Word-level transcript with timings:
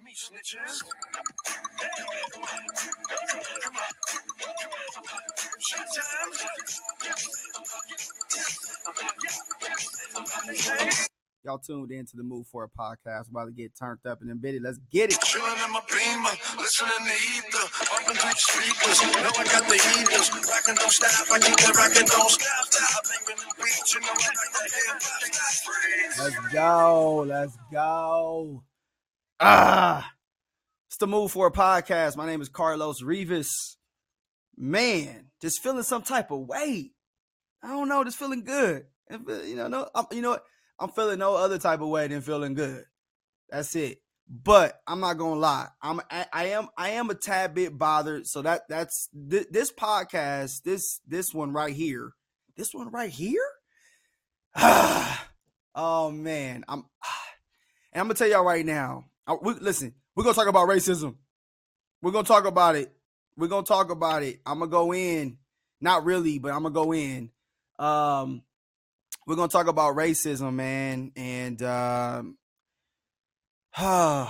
me 0.00 0.12
snitches. 0.14 0.80
Y'all 11.44 11.58
tuned 11.58 11.90
in 11.90 12.06
to 12.06 12.16
the 12.16 12.22
Move 12.22 12.46
Forward 12.46 12.70
podcast. 12.78 13.28
About 13.28 13.46
to 13.46 13.52
get 13.52 13.72
turned 13.76 13.98
up 14.06 14.22
and 14.22 14.30
embedded. 14.30 14.62
Let's 14.62 14.78
get 14.90 15.12
it. 15.12 15.20
Chilling 15.20 15.50
in 15.64 15.72
my 15.72 15.80
beamer, 15.90 16.30
listening 16.56 16.90
to 17.02 17.12
ether, 17.12 17.66
bumping 17.90 18.16
through 18.16 18.30
the 18.30 18.36
speakers. 18.38 19.02
Know 19.02 19.32
I 19.36 19.44
got 19.44 19.68
the 19.68 19.74
heaters, 19.74 20.30
rockin' 20.48 20.76
don't 20.76 20.92
stop. 20.92 21.26
I 21.32 21.38
keep 21.40 21.58
it 21.58 21.76
rockin' 21.76 22.06
don't 22.06 22.30
stop. 22.30 22.66
stop. 22.70 23.04
Banging 23.04 23.42
the 23.42 23.50
beat, 23.58 23.92
you 23.92 24.00
know 24.00 24.14
I 24.14 24.30
that 24.54 24.70
hip. 24.72 25.02
Let's 26.18 26.38
go. 26.54 27.24
Let's 27.26 27.56
go. 27.72 28.62
Ah, 29.44 30.08
it's 30.86 30.98
the 30.98 31.08
Move 31.08 31.32
Forward 31.32 31.54
podcast. 31.54 32.16
My 32.16 32.26
name 32.26 32.40
is 32.40 32.48
Carlos 32.48 33.02
Rivas. 33.02 33.76
Man, 34.56 35.30
just 35.40 35.60
feeling 35.60 35.82
some 35.82 36.02
type 36.02 36.30
of 36.30 36.46
way. 36.46 36.92
I 37.60 37.66
don't 37.66 37.88
know, 37.88 38.04
just 38.04 38.20
feeling 38.20 38.44
good. 38.44 38.84
Uh, 39.12 39.18
You 39.42 39.56
know, 39.56 39.66
no, 39.66 39.88
I'm, 39.96 40.04
you 40.12 40.22
know 40.22 40.30
what? 40.30 40.44
I'm 40.78 40.90
feeling 40.90 41.18
no 41.18 41.34
other 41.34 41.58
type 41.58 41.80
of 41.80 41.88
way 41.88 42.06
than 42.06 42.20
feeling 42.20 42.54
good. 42.54 42.84
That's 43.50 43.74
it. 43.74 43.98
But 44.28 44.80
I'm 44.86 45.00
not 45.00 45.14
gonna 45.14 45.40
lie. 45.40 45.66
I'm 45.82 46.00
I, 46.08 46.26
I 46.32 46.44
am 46.50 46.68
I 46.78 46.90
am 46.90 47.10
a 47.10 47.14
tad 47.16 47.52
bit 47.52 47.76
bothered. 47.76 48.28
So 48.28 48.42
that 48.42 48.62
that's 48.68 49.08
th- 49.28 49.48
this 49.50 49.72
podcast, 49.72 50.62
this 50.64 51.00
this 51.04 51.34
one 51.34 51.52
right 51.52 51.74
here, 51.74 52.12
this 52.56 52.72
one 52.72 52.92
right 52.92 53.10
here. 53.10 53.42
oh 55.74 56.12
man, 56.12 56.64
I'm 56.68 56.78
and 57.92 58.00
I'm 58.02 58.04
gonna 58.06 58.14
tell 58.14 58.28
y'all 58.28 58.44
right 58.44 58.64
now. 58.64 59.06
I, 59.26 59.36
we, 59.40 59.54
listen, 59.54 59.94
we're 60.14 60.24
gonna 60.24 60.34
talk 60.34 60.48
about 60.48 60.68
racism. 60.68 61.16
We're 62.00 62.10
gonna 62.10 62.26
talk 62.26 62.46
about 62.46 62.76
it. 62.76 62.92
We're 63.36 63.48
gonna 63.48 63.66
talk 63.66 63.90
about 63.90 64.22
it. 64.22 64.40
I'm 64.44 64.58
gonna 64.58 64.70
go 64.70 64.92
in, 64.92 65.38
not 65.80 66.04
really, 66.04 66.38
but 66.38 66.52
I'm 66.52 66.62
gonna 66.62 66.74
go 66.74 66.92
in. 66.92 67.30
Um, 67.78 68.42
we're 69.26 69.36
gonna 69.36 69.48
talk 69.48 69.68
about 69.68 69.96
racism, 69.96 70.54
man, 70.54 71.12
and 71.16 71.62
um, 71.62 72.36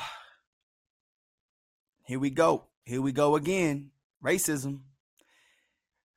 here 2.07 2.19
we 2.19 2.31
go. 2.31 2.67
Here 2.85 3.01
we 3.01 3.13
go 3.13 3.37
again. 3.37 3.91
Racism, 4.23 4.81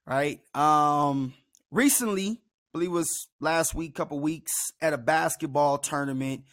right? 0.06 0.42
Um, 0.54 1.34
recently, 1.72 2.30
I 2.30 2.38
believe 2.74 2.90
it 2.90 2.94
was 2.94 3.28
last 3.40 3.74
week, 3.74 3.96
couple 3.96 4.20
weeks, 4.20 4.52
at 4.82 4.94
a 4.94 4.98
basketball 4.98 5.78
tournament. 5.78 6.44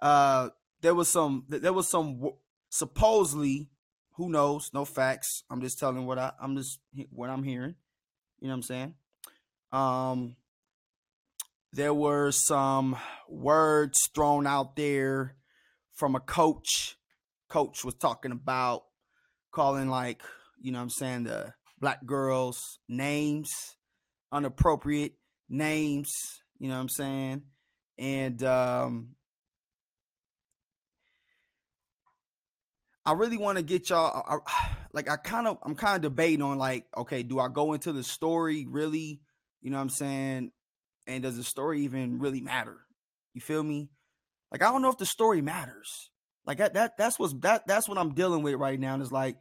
Uh, 0.00 0.50
there 0.82 0.94
was 0.94 1.08
some. 1.08 1.44
There 1.48 1.72
was 1.72 1.88
some 1.88 2.32
supposedly. 2.68 3.70
Who 4.16 4.28
knows? 4.28 4.70
No 4.74 4.84
facts. 4.84 5.42
I'm 5.50 5.62
just 5.62 5.78
telling 5.78 6.04
what 6.04 6.18
I. 6.18 6.32
I'm 6.40 6.56
just 6.56 6.80
what 7.10 7.30
I'm 7.30 7.42
hearing. 7.42 7.76
You 8.40 8.48
know 8.48 8.54
what 8.54 8.56
I'm 8.56 8.62
saying? 8.62 8.94
Um, 9.72 10.36
there 11.72 11.94
were 11.94 12.30
some 12.32 12.96
words 13.28 14.10
thrown 14.14 14.46
out 14.46 14.76
there 14.76 15.36
from 15.94 16.14
a 16.14 16.20
coach. 16.20 16.96
Coach 17.48 17.84
was 17.84 17.94
talking 17.94 18.32
about 18.32 18.82
calling 19.52 19.88
like, 19.88 20.22
you 20.60 20.72
know 20.72 20.78
what 20.78 20.84
I'm 20.84 20.90
saying, 20.90 21.24
the 21.24 21.54
black 21.80 22.04
girls 22.04 22.78
names, 22.88 23.50
inappropriate 24.34 25.14
names, 25.48 26.10
you 26.58 26.68
know 26.68 26.74
what 26.74 26.80
I'm 26.80 26.88
saying? 26.88 27.42
And 27.98 28.42
um 28.42 29.08
I 33.04 33.12
really 33.12 33.36
want 33.36 33.58
to 33.58 33.64
get 33.64 33.90
y'all 33.90 34.24
I, 34.28 34.36
I- 34.46 34.76
like 34.92 35.08
I 35.08 35.16
kind 35.16 35.46
of 35.46 35.58
I'm 35.62 35.74
kind 35.74 35.96
of 35.96 36.02
debating 36.02 36.42
on 36.42 36.58
like, 36.58 36.86
okay, 36.96 37.22
do 37.22 37.38
I 37.38 37.48
go 37.48 37.72
into 37.72 37.92
the 37.92 38.04
story 38.04 38.66
really? 38.68 39.20
You 39.60 39.70
know 39.70 39.76
what 39.76 39.82
I'm 39.82 39.90
saying? 39.90 40.52
And 41.06 41.22
does 41.22 41.36
the 41.36 41.44
story 41.44 41.82
even 41.82 42.18
really 42.18 42.40
matter? 42.40 42.78
You 43.34 43.40
feel 43.40 43.62
me? 43.62 43.90
Like 44.50 44.62
I 44.62 44.70
don't 44.70 44.82
know 44.82 44.90
if 44.90 44.98
the 44.98 45.06
story 45.06 45.40
matters. 45.40 46.10
Like 46.46 46.58
that 46.58 46.74
that 46.74 46.96
that's 46.98 47.18
what's 47.18 47.34
that 47.40 47.66
that's 47.66 47.88
what 47.88 47.98
I'm 47.98 48.14
dealing 48.14 48.42
with 48.42 48.54
right 48.54 48.78
now. 48.78 48.94
And 48.94 49.02
it's 49.02 49.12
like 49.12 49.36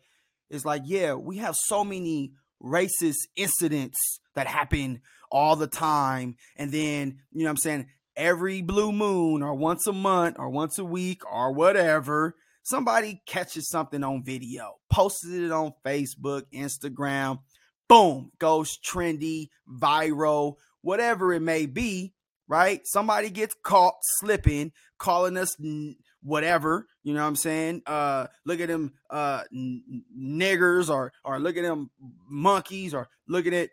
it's 0.50 0.66
like, 0.66 0.84
yeah, 0.86 1.14
we 1.14 1.38
have 1.38 1.56
so 1.56 1.84
many 1.84 2.34
racist 2.62 3.28
incidents 3.36 3.98
that 4.36 4.48
happen 4.48 5.02
all 5.32 5.56
the 5.56 5.68
time. 5.68 6.36
And 6.58 6.72
then, 6.72 7.20
you 7.32 7.40
know 7.40 7.46
what 7.46 7.52
I'm 7.52 7.58
saying, 7.58 7.88
every 8.16 8.62
blue 8.62 8.92
moon 8.92 9.42
or 9.42 9.56
once 9.56 9.88
a 9.88 9.94
month 9.94 10.36
or 10.38 10.50
once 10.50 10.78
a 10.78 10.86
week 10.86 11.22
or 11.32 11.54
whatever, 11.54 12.36
somebody 12.64 13.22
catches 13.26 13.70
something 13.70 14.04
on 14.04 14.24
video, 14.24 14.76
posted 14.90 15.44
it 15.44 15.52
on 15.52 15.74
Facebook, 15.86 16.44
Instagram, 16.54 17.40
boom, 17.88 18.32
goes 18.40 18.78
trendy, 18.78 19.50
viral, 19.70 20.56
whatever 20.82 21.34
it 21.34 21.42
may 21.42 21.66
be, 21.66 22.14
right? 22.48 22.82
Somebody 22.86 23.30
gets 23.30 23.56
caught 23.64 23.96
slipping, 24.20 24.72
calling 24.98 25.38
us 25.38 25.56
n- 25.60 25.96
whatever, 26.24 26.88
you 27.04 27.14
know 27.14 27.22
what 27.22 27.28
I'm 27.28 27.36
saying? 27.36 27.82
Uh 27.86 28.28
look 28.46 28.60
at 28.60 28.68
them 28.68 28.94
uh 29.10 29.42
n- 29.54 30.04
niggers 30.16 30.90
or 30.90 31.12
or 31.26 31.40
look 31.40 31.58
at 31.58 31.64
them 31.64 31.90
monkeys 32.30 32.94
or 32.94 33.10
look 33.28 33.48
at 33.48 33.54
it 33.54 33.72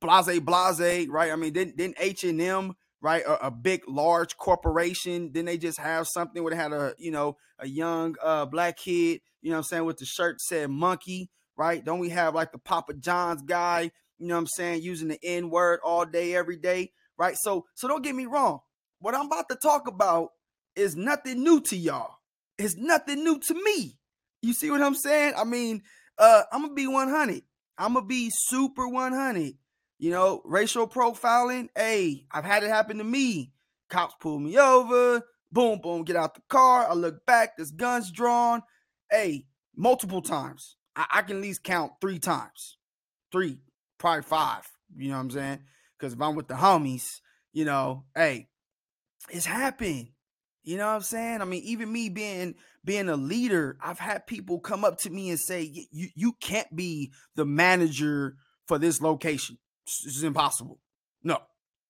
blase 0.00 0.40
blase, 0.40 1.08
right? 1.08 1.30
I 1.30 1.36
mean, 1.36 1.52
didn't 1.52 1.76
didn't 1.76 1.96
H&M 1.98 2.74
right? 3.00 3.22
A, 3.24 3.46
a 3.46 3.50
big 3.50 3.82
large 3.86 4.36
corporation. 4.36 5.30
Then 5.32 5.44
they 5.44 5.58
just 5.58 5.78
have 5.78 6.06
something 6.12 6.42
where 6.42 6.50
they 6.50 6.56
had 6.56 6.72
a 6.72 6.94
you 6.98 7.10
know 7.10 7.36
a 7.58 7.66
young 7.66 8.14
uh 8.22 8.46
black 8.46 8.76
kid 8.76 9.20
you 9.40 9.50
know 9.50 9.56
what 9.56 9.58
i'm 9.58 9.64
saying 9.64 9.84
with 9.84 9.98
the 9.98 10.04
shirt 10.04 10.40
said 10.40 10.70
monkey 10.70 11.30
right? 11.56 11.84
Don't 11.84 11.98
we 11.98 12.10
have 12.10 12.36
like 12.36 12.52
the 12.52 12.58
papa 12.58 12.94
john's 12.94 13.42
guy 13.42 13.90
you 14.18 14.28
know 14.28 14.34
what 14.34 14.40
i'm 14.42 14.46
saying 14.46 14.82
using 14.82 15.08
the 15.08 15.18
n 15.24 15.50
word 15.50 15.80
all 15.84 16.04
day 16.04 16.34
every 16.34 16.56
day 16.56 16.92
right? 17.18 17.36
So 17.36 17.66
so 17.74 17.88
don't 17.88 18.04
get 18.04 18.14
me 18.14 18.26
wrong. 18.26 18.60
What 19.00 19.14
i'm 19.14 19.26
about 19.26 19.48
to 19.50 19.56
talk 19.56 19.88
about 19.88 20.30
is 20.76 20.96
nothing 20.96 21.42
new 21.42 21.60
to 21.62 21.76
y'all. 21.76 22.16
It's 22.58 22.76
nothing 22.76 23.24
new 23.24 23.38
to 23.40 23.54
me. 23.54 23.98
You 24.42 24.52
see 24.52 24.70
what 24.70 24.82
i'm 24.82 24.94
saying? 24.94 25.34
I 25.36 25.44
mean 25.44 25.82
uh 26.18 26.42
i'm 26.52 26.62
gonna 26.62 26.74
be 26.74 26.86
100 26.86 27.42
i'm 27.76 27.94
gonna 27.94 28.06
be 28.06 28.30
super 28.32 28.88
100 28.88 29.54
you 29.98 30.10
know, 30.10 30.42
racial 30.44 30.88
profiling. 30.88 31.68
Hey, 31.76 32.24
I've 32.30 32.44
had 32.44 32.62
it 32.62 32.68
happen 32.68 32.98
to 32.98 33.04
me. 33.04 33.52
Cops 33.90 34.14
pull 34.20 34.38
me 34.38 34.58
over. 34.58 35.22
Boom, 35.50 35.80
boom, 35.80 36.04
get 36.04 36.16
out 36.16 36.34
the 36.34 36.42
car. 36.48 36.86
I 36.88 36.94
look 36.94 37.24
back. 37.26 37.56
There's 37.56 37.70
guns 37.70 38.10
drawn. 38.10 38.62
Hey, 39.10 39.46
multiple 39.74 40.22
times. 40.22 40.76
I, 40.94 41.06
I 41.10 41.22
can 41.22 41.36
at 41.36 41.42
least 41.42 41.64
count 41.64 41.92
three 42.00 42.18
times. 42.18 42.76
Three, 43.32 43.58
probably 43.98 44.22
five. 44.22 44.70
You 44.96 45.08
know 45.08 45.16
what 45.16 45.22
I'm 45.22 45.30
saying? 45.30 45.60
Because 45.98 46.12
if 46.12 46.20
I'm 46.20 46.34
with 46.34 46.48
the 46.48 46.54
homies, 46.54 47.20
you 47.52 47.64
know, 47.64 48.04
hey, 48.14 48.48
it's 49.30 49.46
happened. 49.46 50.08
You 50.62 50.76
know 50.76 50.86
what 50.86 50.96
I'm 50.96 51.02
saying? 51.02 51.40
I 51.40 51.44
mean, 51.46 51.62
even 51.64 51.90
me 51.90 52.10
being 52.10 52.54
being 52.84 53.08
a 53.08 53.16
leader, 53.16 53.78
I've 53.82 53.98
had 53.98 54.26
people 54.26 54.60
come 54.60 54.84
up 54.84 54.98
to 54.98 55.10
me 55.10 55.30
and 55.30 55.40
say, 55.40 55.62
"You 55.90 56.08
you 56.14 56.32
can't 56.40 56.74
be 56.76 57.12
the 57.36 57.46
manager 57.46 58.36
for 58.66 58.78
this 58.78 59.00
location. 59.00 59.56
This 60.04 60.16
is 60.16 60.22
impossible." 60.22 60.78
No, 61.22 61.38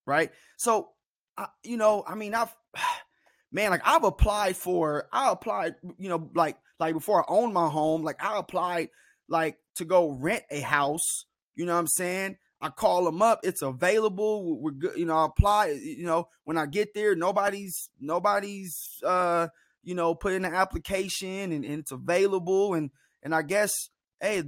right? 0.06 0.31
So, 0.56 0.91
I, 1.36 1.48
you 1.62 1.76
know, 1.76 2.04
I 2.06 2.14
mean, 2.14 2.34
I've 2.34 2.54
man, 3.53 3.70
like 3.70 3.82
I've 3.84 4.04
applied 4.04 4.56
for, 4.56 5.09
I 5.12 5.31
applied, 5.31 5.76
you 5.98 6.08
know, 6.08 6.31
like 6.34 6.56
like 6.81 6.94
before 6.94 7.22
I 7.22 7.25
owned 7.28 7.54
my 7.54 7.69
home, 7.69 8.03
like 8.03 8.22
I 8.22 8.38
applied 8.38 8.88
like 9.28 9.58
to 9.76 9.84
go 9.84 10.10
rent 10.10 10.44
a 10.50 10.60
house. 10.60 11.26
You 11.54 11.66
know 11.66 11.75
what 11.75 11.81
I'm 11.81 11.87
saying? 11.88 12.37
I 12.60 12.70
call 12.70 13.04
them 13.04 13.22
up, 13.22 13.41
it's 13.44 13.62
available. 13.62 14.60
We're 14.60 14.72
good, 14.72 14.97
you 14.97 15.06
know. 15.06 15.16
I 15.16 15.26
apply, 15.26 15.78
you 15.81 16.04
know. 16.04 16.28
When 16.44 16.58
I 16.58 16.66
get 16.66 16.92
there, 16.94 17.14
nobody's 17.14 17.88
nobody's 18.00 19.00
uh 19.04 19.48
you 19.84 19.94
know 19.94 20.14
put 20.14 20.32
in 20.32 20.44
an 20.44 20.55
application 20.55 21.52
and, 21.52 21.64
and 21.64 21.81
it's 21.81 21.93
available 21.93 22.75
and 22.75 22.90
and 23.23 23.34
I 23.34 23.43
guess 23.43 23.73
hey 24.20 24.43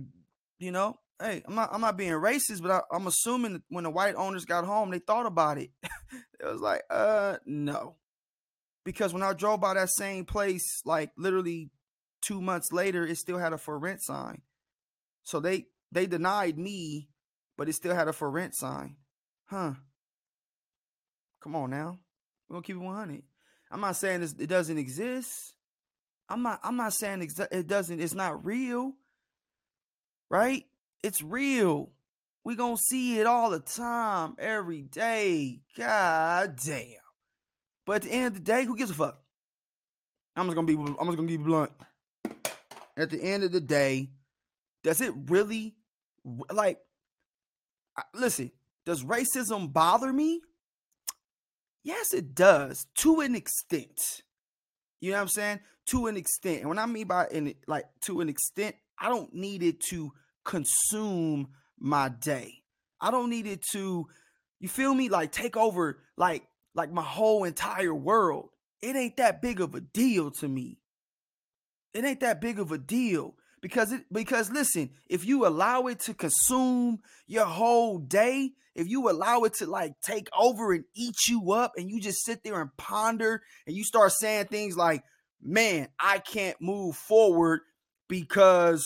you 0.59 0.73
know 0.73 0.97
hey 1.21 1.43
I'm 1.47 1.55
not 1.55 1.71
I'm 1.73 1.81
not 1.81 1.97
being 1.97 2.13
racist 2.13 2.63
but 2.63 2.71
I, 2.71 2.81
I'm 2.95 3.07
assuming 3.07 3.63
when 3.69 3.85
the 3.85 3.91
white 3.91 4.15
owners 4.15 4.45
got 4.45 4.65
home 4.65 4.91
they 4.91 4.99
thought 4.99 5.27
about 5.27 5.59
it 5.59 5.71
it 5.83 6.47
was 6.47 6.61
like 6.61 6.83
uh 6.91 7.37
no 7.47 7.97
because 8.85 9.13
when 9.13 9.23
I 9.23 9.33
drove 9.33 9.61
by 9.61 9.75
that 9.75 9.91
same 9.91 10.25
place 10.25 10.83
like 10.85 11.11
literally 11.17 11.71
two 12.23 12.41
months 12.41 12.73
later 12.73 13.07
it 13.07 13.17
still 13.17 13.39
had 13.39 13.53
a 13.53 13.59
for 13.59 13.79
rent 13.79 14.03
sign 14.03 14.43
so 15.23 15.41
they 15.41 15.67
they 15.93 16.07
denied 16.07 16.59
me 16.59 17.09
but 17.57 17.69
it 17.69 17.75
still 17.75 17.95
had 17.95 18.09
a 18.09 18.13
for 18.13 18.31
rent 18.31 18.55
sign 18.55 18.97
huh 19.47 19.75
come 21.43 21.55
on 21.57 21.71
now 21.71 21.99
we're 22.49 22.55
gonna 22.55 22.65
keep 22.65 22.77
it 22.77 22.81
100 22.81 23.23
I'm 23.71 23.81
not 23.81 23.97
saying 23.97 24.21
this, 24.21 24.35
it 24.39 24.49
doesn't 24.49 24.79
exist. 24.79 25.55
I'm 26.29 26.43
not. 26.43 26.61
I'm 26.63 26.77
not 26.77 26.93
saying 26.93 27.29
it 27.53 27.67
doesn't. 27.67 28.01
It's 28.01 28.15
not 28.15 28.45
real, 28.45 28.93
right? 30.29 30.65
It's 31.03 31.23
real. 31.23 31.91
We 32.45 32.57
gonna 32.57 32.77
see 32.77 33.19
it 33.19 33.27
all 33.27 33.51
the 33.51 33.61
time, 33.61 34.35
every 34.39 34.83
day. 34.83 35.61
God 35.77 36.57
damn. 36.65 36.87
But 37.87 37.97
at 37.97 38.03
the 38.03 38.13
end 38.13 38.27
of 38.27 38.35
the 38.35 38.41
day, 38.41 38.65
who 38.65 38.77
gives 38.77 38.91
a 38.91 38.95
fuck? 38.95 39.21
I'm 40.37 40.47
just 40.47 40.55
gonna 40.55 40.67
be. 40.67 40.75
I'm 40.75 41.07
just 41.07 41.17
gonna 41.17 41.23
be 41.29 41.37
blunt. 41.37 41.73
at 42.97 43.11
the 43.11 43.23
end 43.23 43.45
of 43.45 43.53
the 43.53 43.61
day, 43.61 44.11
does 44.83 45.01
it 45.01 45.13
really 45.27 45.75
like 46.53 46.79
listen, 48.15 48.51
does 48.85 49.03
racism 49.03 49.73
bother 49.73 50.13
me? 50.13 50.41
Yes, 51.83 52.13
it 52.13 52.35
does 52.35 52.87
to 52.97 53.21
an 53.21 53.35
extent. 53.35 54.23
You 55.01 55.11
know 55.11 55.17
what 55.17 55.23
I'm 55.23 55.29
saying? 55.29 55.61
To 55.87 56.07
an 56.07 56.17
extent. 56.17 56.61
And 56.61 56.69
when 56.69 56.79
I 56.79 56.87
mean 56.87 57.07
by 57.07 57.27
in 57.31 57.55
like 57.67 57.87
to 58.03 58.21
an 58.21 58.29
extent, 58.29 58.77
I 58.99 59.09
don't 59.09 59.33
need 59.35 59.63
it 59.63 59.81
to 59.91 60.13
consume 60.51 61.47
my 61.79 62.09
day. 62.09 62.65
I 63.01 63.13
don't 63.13 63.31
need 63.31 63.47
it 63.47 63.63
to, 63.71 64.09
you 64.59 64.69
feel 64.69 64.93
me? 64.93 65.09
Like 65.09 65.31
take 65.31 65.57
over 65.57 66.01
like 66.17 66.43
like 66.75 66.93
my 66.93 67.05
whole 67.05 67.45
entire 67.45 67.95
world. 67.95 68.51
It 68.83 68.97
ain't 68.97 69.17
that 69.19 69.41
big 69.41 69.61
of 69.61 69.77
a 69.77 69.81
deal 69.81 70.33
to 70.33 70.49
me. 70.49 70.81
It 71.95 72.05
ain't 72.05 72.21
that 72.21 72.41
big 72.41 72.59
of 72.59 72.73
a 72.73 72.79
deal 72.79 73.37
because 73.63 73.93
it 73.93 74.03
because 74.13 74.51
listen, 74.51 74.91
if 75.09 75.25
you 75.25 75.47
allow 75.47 75.87
it 75.87 76.01
to 76.01 76.15
consume 76.15 76.99
your 77.29 77.47
whole 77.47 77.99
day, 77.99 78.51
if 78.75 78.89
you 78.89 79.09
allow 79.09 79.43
it 79.43 79.55
to 79.55 79.67
like 79.67 80.01
take 80.01 80.29
over 80.37 80.73
and 80.73 80.85
eat 80.97 81.29
you 81.29 81.53
up 81.53 81.75
and 81.77 81.89
you 81.89 82.01
just 82.01 82.25
sit 82.25 82.43
there 82.43 82.61
and 82.61 82.77
ponder 82.77 83.41
and 83.69 83.77
you 83.77 83.85
start 83.85 84.11
saying 84.13 84.47
things 84.47 84.77
like, 84.77 85.05
"Man, 85.41 85.89
I 86.01 86.19
can't 86.19 86.61
move 86.61 86.97
forward 86.97 87.61
because 88.09 88.85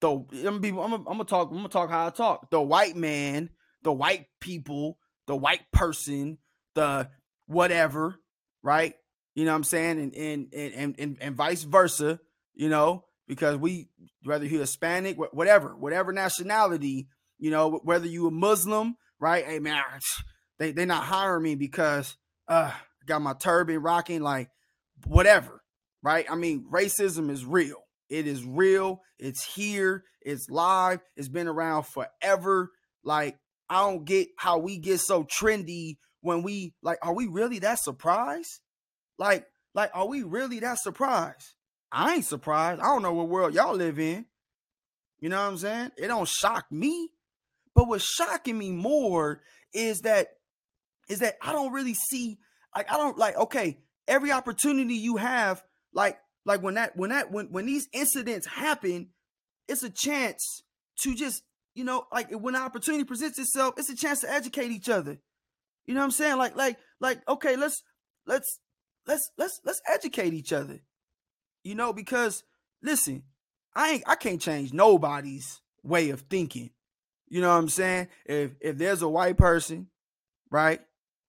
the 0.00 0.24
I'm 0.46 0.60
be, 0.60 0.68
I'm 0.68 1.04
gonna 1.04 1.24
talk 1.24 1.50
I'm 1.50 1.56
gonna 1.56 1.68
talk 1.68 1.90
how 1.90 2.06
I 2.06 2.10
talk. 2.10 2.50
The 2.50 2.60
white 2.60 2.96
man, 2.96 3.50
the 3.82 3.92
white 3.92 4.26
people, 4.40 4.98
the 5.26 5.36
white 5.36 5.70
person, 5.72 6.38
the 6.74 7.08
whatever, 7.46 8.16
right? 8.62 8.94
You 9.34 9.44
know 9.44 9.52
what 9.52 9.56
I'm 9.56 9.64
saying? 9.64 9.98
And 10.00 10.14
and 10.14 10.54
and 10.54 10.94
and, 10.98 11.18
and 11.20 11.36
vice 11.36 11.62
versa, 11.62 12.20
you 12.54 12.68
know, 12.68 13.04
because 13.26 13.56
we 13.56 13.88
whether 14.24 14.44
you're 14.44 14.60
Hispanic, 14.60 15.16
whatever, 15.16 15.76
whatever 15.76 16.12
nationality, 16.12 17.08
you 17.38 17.50
know, 17.50 17.80
whether 17.84 18.06
you 18.06 18.26
a 18.26 18.30
Muslim, 18.30 18.96
right? 19.20 19.44
Hey 19.44 19.58
man, 19.58 19.82
they 20.58 20.72
they 20.72 20.84
not 20.84 21.04
hiring 21.04 21.42
me 21.42 21.54
because 21.54 22.16
uh 22.46 22.72
got 23.06 23.22
my 23.22 23.32
turban 23.32 23.78
rocking, 23.78 24.22
like 24.22 24.50
whatever, 25.06 25.62
right? 26.02 26.26
I 26.30 26.34
mean, 26.34 26.66
racism 26.70 27.30
is 27.30 27.44
real. 27.44 27.87
It 28.08 28.26
is 28.26 28.44
real. 28.44 29.02
It's 29.18 29.44
here. 29.44 30.04
It's 30.20 30.48
live. 30.48 31.00
It's 31.16 31.28
been 31.28 31.48
around 31.48 31.84
forever. 31.84 32.70
Like, 33.04 33.38
I 33.68 33.80
don't 33.80 34.04
get 34.04 34.28
how 34.36 34.58
we 34.58 34.78
get 34.78 35.00
so 35.00 35.24
trendy 35.24 35.98
when 36.20 36.42
we 36.42 36.74
like, 36.82 36.98
are 37.02 37.14
we 37.14 37.26
really 37.26 37.58
that 37.60 37.78
surprised? 37.78 38.60
Like, 39.18 39.46
like, 39.74 39.90
are 39.94 40.08
we 40.08 40.22
really 40.22 40.60
that 40.60 40.78
surprised? 40.78 41.54
I 41.92 42.16
ain't 42.16 42.24
surprised. 42.24 42.80
I 42.80 42.84
don't 42.84 43.02
know 43.02 43.12
what 43.12 43.28
world 43.28 43.54
y'all 43.54 43.74
live 43.74 43.98
in. 43.98 44.26
You 45.20 45.28
know 45.28 45.40
what 45.40 45.48
I'm 45.48 45.58
saying? 45.58 45.90
It 45.96 46.08
don't 46.08 46.28
shock 46.28 46.66
me. 46.70 47.10
But 47.74 47.88
what's 47.88 48.04
shocking 48.04 48.58
me 48.58 48.72
more 48.72 49.40
is 49.72 50.00
that 50.00 50.28
is 51.08 51.20
that 51.20 51.36
I 51.40 51.52
don't 51.52 51.72
really 51.72 51.94
see 51.94 52.38
like 52.74 52.90
I 52.90 52.96
don't 52.96 53.16
like 53.16 53.36
okay, 53.36 53.78
every 54.06 54.32
opportunity 54.32 54.94
you 54.94 55.16
have, 55.16 55.62
like 55.92 56.18
like 56.48 56.62
when 56.62 56.74
that 56.74 56.96
when 56.96 57.10
that 57.10 57.30
when 57.30 57.52
when 57.52 57.66
these 57.66 57.88
incidents 57.92 58.46
happen, 58.46 59.10
it's 59.68 59.82
a 59.82 59.90
chance 59.90 60.62
to 61.00 61.14
just 61.14 61.42
you 61.74 61.84
know 61.84 62.06
like 62.10 62.30
when 62.30 62.54
the 62.54 62.60
opportunity 62.60 63.04
presents 63.04 63.38
itself, 63.38 63.74
it's 63.76 63.90
a 63.90 63.94
chance 63.94 64.20
to 64.20 64.32
educate 64.32 64.70
each 64.70 64.88
other. 64.88 65.18
You 65.86 65.92
know 65.92 66.00
what 66.00 66.06
I'm 66.06 66.10
saying? 66.10 66.38
Like 66.38 66.56
like 66.56 66.78
like 67.00 67.28
okay, 67.28 67.56
let's 67.56 67.82
let's 68.26 68.60
let's 69.06 69.30
let's 69.36 69.60
let's 69.62 69.82
educate 69.86 70.32
each 70.32 70.54
other. 70.54 70.80
You 71.64 71.74
know 71.74 71.92
because 71.92 72.44
listen, 72.82 73.24
I 73.74 73.90
ain't 73.90 74.04
I 74.06 74.14
can't 74.14 74.40
change 74.40 74.72
nobody's 74.72 75.60
way 75.82 76.08
of 76.08 76.22
thinking. 76.22 76.70
You 77.28 77.42
know 77.42 77.50
what 77.50 77.58
I'm 77.58 77.68
saying? 77.68 78.08
If 78.24 78.52
if 78.62 78.78
there's 78.78 79.02
a 79.02 79.08
white 79.08 79.36
person, 79.36 79.88
right, 80.50 80.80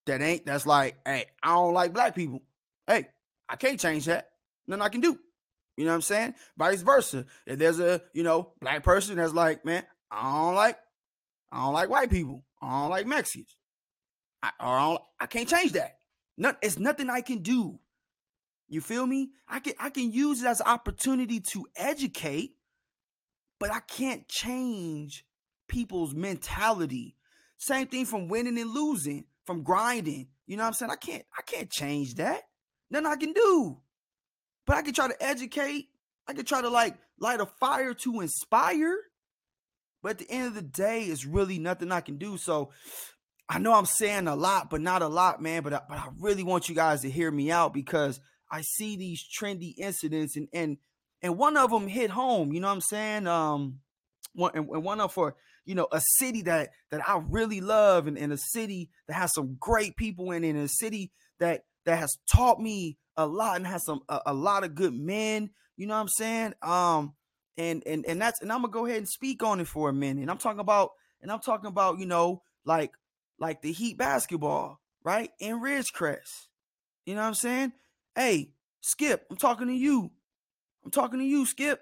that 0.06 0.22
ain't 0.22 0.46
that's 0.46 0.66
like, 0.66 0.96
hey, 1.06 1.26
I 1.44 1.56
don't 1.56 1.74
like 1.74 1.92
black 1.92 2.16
people. 2.16 2.42
Hey, 2.88 3.10
I 3.50 3.58
can't 3.58 3.82
change 3.82 4.06
that 4.06 4.30
nothing 4.70 4.84
I 4.84 4.90
can 4.90 5.02
do. 5.02 5.20
You 5.76 5.86
know 5.86 5.92
what 5.92 5.96
I'm 5.96 6.02
saying? 6.02 6.36
Vice 6.58 6.82
versa. 6.82 7.26
If 7.46 7.60
there's 7.60 7.80
a, 7.80 8.02
you 8.14 8.24
know, 8.24 8.54
black 8.62 8.84
person 8.84 9.16
that's 9.16 9.34
like, 9.34 9.66
man, 9.66 9.84
I 10.12 10.24
don't 10.24 10.56
like, 10.56 10.78
I 11.52 11.64
don't 11.64 11.74
like 11.74 11.90
white 11.90 12.10
people. 12.10 12.44
I 12.62 12.82
don't 12.82 12.90
like 12.90 13.08
Mexicans. 13.08 13.56
I, 14.44 14.52
I, 14.60 14.98
I 15.20 15.26
can't 15.26 15.48
change 15.48 15.74
that. 15.74 15.98
Not, 16.38 16.58
it's 16.62 16.80
nothing 16.80 17.10
I 17.10 17.22
can 17.22 17.40
do. 17.40 17.80
You 18.70 18.82
feel 18.82 19.06
me? 19.08 19.32
I 19.48 19.60
can 19.60 19.74
I 19.80 19.90
can 19.90 20.12
use 20.12 20.44
it 20.44 20.48
as 20.48 20.60
an 20.60 20.68
opportunity 20.68 21.40
to 21.40 21.66
educate, 21.76 22.52
but 23.60 23.72
I 23.72 23.80
can't 23.80 24.28
change 24.28 25.26
people's 25.68 26.14
mentality. 26.14 27.16
Same 27.58 27.88
thing 27.88 28.06
from 28.06 28.28
winning 28.28 28.60
and 28.60 28.72
losing, 28.72 29.26
from 29.46 29.64
grinding. 29.64 30.28
You 30.46 30.58
know 30.58 30.64
what 30.64 30.68
I'm 30.68 30.74
saying? 30.74 30.92
I 30.92 30.98
can't 30.98 31.26
I 31.36 31.42
can't 31.42 31.70
change 31.70 32.16
that. 32.16 32.44
Nothing 32.92 33.08
I 33.08 33.16
can 33.16 33.34
do. 33.34 33.80
But 34.70 34.78
I 34.78 34.84
can 34.84 34.94
try 34.94 35.08
to 35.08 35.24
educate. 35.24 35.90
I 36.28 36.34
can 36.34 36.46
try 36.46 36.62
to 36.62 36.70
like 36.70 36.96
light 37.20 37.42
a 37.42 37.48
fire 37.48 37.96
to 37.96 38.22
inspire. 38.22 38.98
But 40.04 40.12
at 40.12 40.18
the 40.20 40.30
end 40.30 40.46
of 40.46 40.54
the 40.54 40.62
day, 40.62 41.06
it's 41.06 41.26
really 41.26 41.58
nothing 41.58 41.92
I 41.92 42.02
can 42.02 42.20
do. 42.20 42.38
So 42.38 42.70
I 43.50 43.58
know 43.58 43.74
I'm 43.74 43.88
saying 43.88 44.28
a 44.28 44.36
lot, 44.36 44.70
but 44.70 44.82
not 44.82 45.02
a 45.02 45.08
lot, 45.08 45.42
man. 45.42 45.64
But 45.64 45.74
I, 45.74 45.82
but 45.90 45.98
I 45.98 46.10
really 46.20 46.44
want 46.44 46.70
you 46.70 46.76
guys 46.76 47.02
to 47.02 47.10
hear 47.10 47.32
me 47.32 47.50
out 47.50 47.74
because 47.74 48.22
I 48.52 48.62
see 48.62 48.96
these 48.96 49.26
trendy 49.42 49.74
incidents 49.76 50.38
and 50.38 50.48
and 50.54 50.78
and 51.24 51.36
one 51.36 51.58
of 51.58 51.72
them 51.72 51.88
hit 51.88 52.12
home. 52.12 52.54
You 52.54 52.60
know 52.60 52.68
what 52.68 52.74
I'm 52.74 52.82
saying? 52.82 53.26
Um, 53.26 53.80
one 54.34 54.52
and, 54.54 54.68
one 54.68 55.02
of 55.02 55.12
for 55.12 55.36
you 55.66 55.74
know 55.74 55.88
a 55.92 56.00
city 56.20 56.44
that 56.44 56.70
that 56.92 57.10
I 57.10 57.20
really 57.28 57.60
love 57.60 58.06
and, 58.06 58.20
and 58.20 58.32
a 58.32 58.38
city 58.38 58.92
that 59.08 59.16
has 59.16 59.34
some 59.34 59.58
great 59.60 59.96
people 59.96 60.30
in 60.30 60.44
it, 60.44 60.50
and 60.50 60.60
a 60.60 60.68
city 60.68 61.12
that 61.40 61.64
that 61.86 61.98
has 61.98 62.16
taught 62.32 62.62
me 62.62 63.00
a 63.20 63.26
lot 63.26 63.58
and 63.58 63.68
has 63.68 63.84
some 63.84 64.00
a, 64.08 64.22
a 64.28 64.34
lot 64.34 64.64
of 64.64 64.76
good 64.76 64.94
men. 64.94 65.50
You 65.76 65.88
know 65.88 65.94
what 65.94 66.02
I'm 66.02 66.08
saying? 66.08 66.54
Um, 66.62 67.14
and 67.58 67.84
and 67.86 68.06
and 68.06 68.22
that's 68.22 68.42
and 68.42 68.52
I'm 68.52 68.62
gonna 68.62 68.72
go 68.72 68.86
ahead 68.86 69.00
and 69.00 69.08
speak 69.08 69.44
on 69.44 69.60
it 69.60 69.68
for 69.68 69.90
a 69.90 69.94
minute. 69.94 70.22
And 70.22 70.32
I'm 70.32 70.38
talking 70.38 70.62
about 70.62 70.92
and 71.22 71.30
I'm 71.30 71.42
talking 71.42 71.68
about 71.68 72.00
you 72.00 72.06
know 72.06 72.42
like 72.66 72.92
like 73.38 73.62
the 73.62 73.74
Heat 73.74 73.98
basketball, 73.98 74.80
right? 75.04 75.32
In 75.40 75.60
Ridgecrest. 75.60 76.48
You 77.06 77.16
know 77.16 77.22
what 77.22 77.28
I'm 77.28 77.34
saying? 77.36 77.74
Hey, 78.16 78.52
Skip, 78.82 79.26
I'm 79.30 79.38
talking 79.38 79.68
to 79.68 79.74
you. 79.74 80.12
I'm 80.86 80.92
talking 80.92 81.20
to 81.20 81.26
you, 81.26 81.46
Skip. 81.46 81.82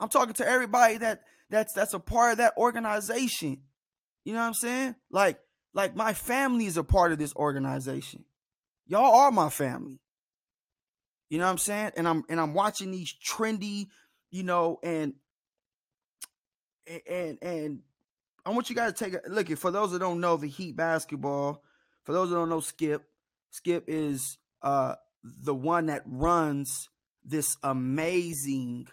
I'm 0.00 0.08
talking 0.08 0.34
to 0.34 0.48
everybody 0.48 0.96
that 0.96 1.20
that's 1.50 1.74
that's 1.74 1.92
a 1.92 2.00
part 2.00 2.32
of 2.32 2.38
that 2.38 2.54
organization. 2.56 3.58
You 4.24 4.32
know 4.32 4.40
what 4.40 4.46
I'm 4.46 4.54
saying? 4.54 4.94
Like 5.10 5.40
like 5.74 5.94
my 5.94 6.14
family 6.14 6.64
is 6.64 6.78
a 6.78 6.84
part 6.84 7.12
of 7.12 7.18
this 7.18 7.36
organization. 7.36 8.24
Y'all 8.86 9.14
are 9.14 9.30
my 9.30 9.50
family. 9.50 9.98
You 11.34 11.40
know 11.40 11.46
what 11.46 11.50
I'm 11.50 11.58
saying? 11.58 11.90
And 11.96 12.06
I'm 12.06 12.22
and 12.28 12.40
I'm 12.40 12.54
watching 12.54 12.92
these 12.92 13.12
trendy, 13.12 13.88
you 14.30 14.44
know, 14.44 14.78
and 14.84 15.14
and 16.86 17.38
and 17.42 17.80
I 18.46 18.50
want 18.50 18.70
you 18.70 18.76
guys 18.76 18.92
to 18.92 19.04
take 19.04 19.14
a 19.14 19.28
look 19.28 19.50
at 19.50 19.58
for 19.58 19.72
those 19.72 19.90
that 19.90 19.98
don't 19.98 20.20
know 20.20 20.36
the 20.36 20.46
Heat 20.46 20.76
basketball, 20.76 21.64
for 22.04 22.12
those 22.12 22.30
that 22.30 22.36
don't 22.36 22.50
know 22.50 22.60
Skip, 22.60 23.02
Skip 23.50 23.86
is 23.88 24.38
uh 24.62 24.94
the 25.24 25.56
one 25.56 25.86
that 25.86 26.02
runs 26.06 26.88
this 27.24 27.56
amazing 27.64 28.86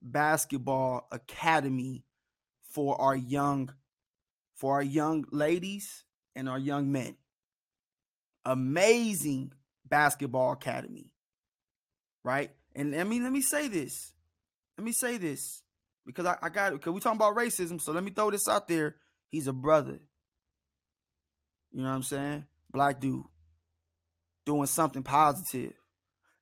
basketball 0.00 1.06
academy 1.12 2.06
for 2.70 2.98
our 2.98 3.16
young 3.16 3.70
for 4.54 4.76
our 4.76 4.82
young 4.82 5.26
ladies 5.30 6.04
and 6.34 6.48
our 6.48 6.58
young 6.58 6.90
men. 6.90 7.16
Amazing 8.46 9.52
basketball 9.86 10.52
academy 10.52 11.10
right? 12.26 12.50
And 12.74 12.90
let 12.90 13.06
me 13.06 13.20
let 13.20 13.32
me 13.32 13.40
say 13.40 13.68
this. 13.68 14.12
Let 14.76 14.84
me 14.84 14.92
say 14.92 15.16
this 15.16 15.62
because 16.04 16.26
I, 16.26 16.36
I 16.42 16.48
got 16.48 16.72
because 16.72 16.92
we 16.92 17.00
talking 17.00 17.16
about 17.16 17.36
racism. 17.36 17.80
So 17.80 17.92
let 17.92 18.02
me 18.02 18.10
throw 18.10 18.30
this 18.30 18.48
out 18.48 18.66
there. 18.66 18.96
He's 19.30 19.46
a 19.46 19.52
brother. 19.52 20.00
You 21.72 21.82
know 21.82 21.88
what 21.88 21.94
I'm 21.94 22.02
saying? 22.02 22.44
Black 22.70 23.00
dude 23.00 23.24
doing 24.44 24.66
something 24.66 25.04
positive. 25.04 25.72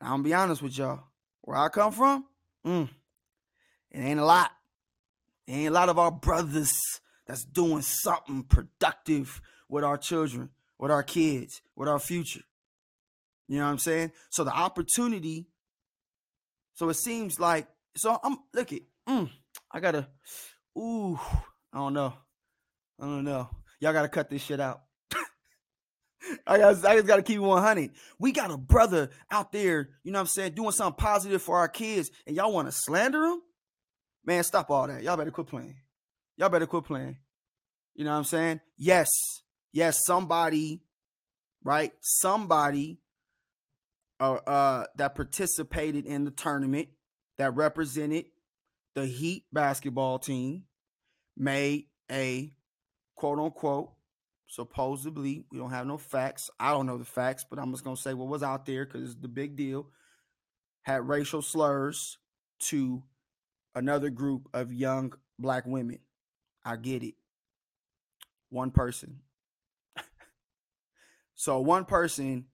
Now, 0.01 0.07
I'm 0.09 0.13
gonna 0.15 0.23
be 0.23 0.35
honest 0.35 0.63
with 0.63 0.77
y'all. 0.77 1.05
Where 1.43 1.59
I 1.59 1.69
come 1.69 1.93
from, 1.93 2.25
mm, 2.67 2.89
it 3.91 3.99
ain't 3.99 4.21
a 4.21 4.25
lot. 4.25 4.51
It 5.47 5.53
ain't 5.53 5.69
a 5.69 5.75
lot 5.75 5.91
of 5.91 5.99
our 5.99 6.11
brothers 6.11 6.73
that's 7.27 7.45
doing 7.45 7.83
something 7.83 8.45
productive 8.45 9.43
with 9.69 9.85
our 9.85 9.99
children, 9.99 10.49
with 10.79 10.91
our 10.91 11.03
kids, 11.03 11.61
with 11.77 11.91
our 11.91 11.99
future. 11.99 12.41
You 13.49 13.59
know 13.59 13.67
what 13.67 13.73
I'm 13.73 13.79
saying? 13.79 14.13
So 14.31 14.45
the 14.45 14.53
opportunity 14.53 15.49
so 16.75 16.89
it 16.89 16.95
seems 16.95 17.39
like 17.41 17.69
so 17.97 18.19
I'm 18.23 18.39
look 18.53 18.73
it. 18.73 18.83
Mm, 19.09 19.31
I 19.71 19.81
gotta. 19.81 20.09
Ooh, 20.77 21.19
I 21.73 21.79
don't 21.79 21.95
know. 21.95 22.15
I 23.01 23.05
don't 23.05 23.25
know. 23.25 23.49
Y'all 23.81 23.93
gotta 23.93 24.09
cut 24.09 24.31
this 24.31 24.43
shit 24.43 24.61
out. 24.61 24.83
I 26.47 26.59
just, 26.59 26.85
I 26.85 26.95
just 26.95 27.07
got 27.07 27.17
to 27.17 27.23
keep 27.23 27.37
it 27.37 27.41
100. 27.41 27.91
We 28.19 28.33
got 28.33 28.51
a 28.51 28.57
brother 28.57 29.11
out 29.31 29.53
there, 29.53 29.91
you 30.03 30.11
know 30.11 30.19
what 30.19 30.23
I'm 30.23 30.27
saying, 30.29 30.53
doing 30.53 30.73
something 30.73 30.99
positive 30.99 31.43
for 31.43 31.59
our 31.59 31.69
kids, 31.69 32.11
and 32.27 32.35
y'all 32.35 32.53
want 32.53 32.69
to 32.69 32.73
slander 32.73 33.25
him? 33.25 33.43
Man, 34.25 34.43
stop 34.43 34.71
all 34.71 34.87
that. 34.87 35.03
Y'all 35.03 35.17
better 35.17 35.31
quit 35.31 35.47
playing. 35.47 35.77
Y'all 36.37 36.49
better 36.49 36.67
quit 36.67 36.85
playing. 36.85 37.19
You 37.95 38.05
know 38.05 38.13
what 38.13 38.19
I'm 38.19 38.25
saying? 38.25 38.61
Yes, 38.77 39.11
yes, 39.73 40.01
somebody, 40.05 40.83
right? 41.63 41.93
Somebody 42.01 43.01
uh, 44.33 44.51
uh, 44.51 44.85
that 44.97 45.15
participated 45.15 46.07
in 46.07 46.25
the 46.25 46.31
tournament 46.31 46.89
that 47.39 47.55
represented 47.55 48.27
the 48.95 49.07
Heat 49.07 49.45
basketball 49.53 50.19
team 50.19 50.65
made 51.37 51.87
a 52.11 52.53
quote 53.17 53.39
unquote 53.39 53.93
supposedly 54.47 55.45
we 55.51 55.59
don't 55.59 55.71
have 55.71 55.87
no 55.87 55.97
facts 55.97 56.51
i 56.61 56.71
don't 56.71 56.87
know 56.87 56.99
the 56.99 57.05
facts 57.05 57.45
but 57.49 57.59
i'm 57.59 57.73
just 57.73 57.83
going 57.83 57.97
to 57.97 58.03
say 58.03 58.13
what 58.13 58.29
was 58.29 58.43
out 58.43 58.67
there 58.67 58.85
because 58.85 59.03
it's 59.03 59.21
the 59.21 59.27
big 59.27 59.57
deal 59.57 59.89
had 60.85 61.09
racial 61.09 61.43
slurs 61.43 62.19
to 62.59 63.03
another 63.75 64.11
group 64.11 64.49
of 64.55 64.73
young 64.73 65.13
black 65.39 65.65
women. 65.67 65.99
I 66.65 66.77
get 66.77 67.03
it. 67.03 67.15
One 68.51 68.71
person. 68.71 69.21
So 71.37 71.59
one 71.59 71.85
person 71.85 72.45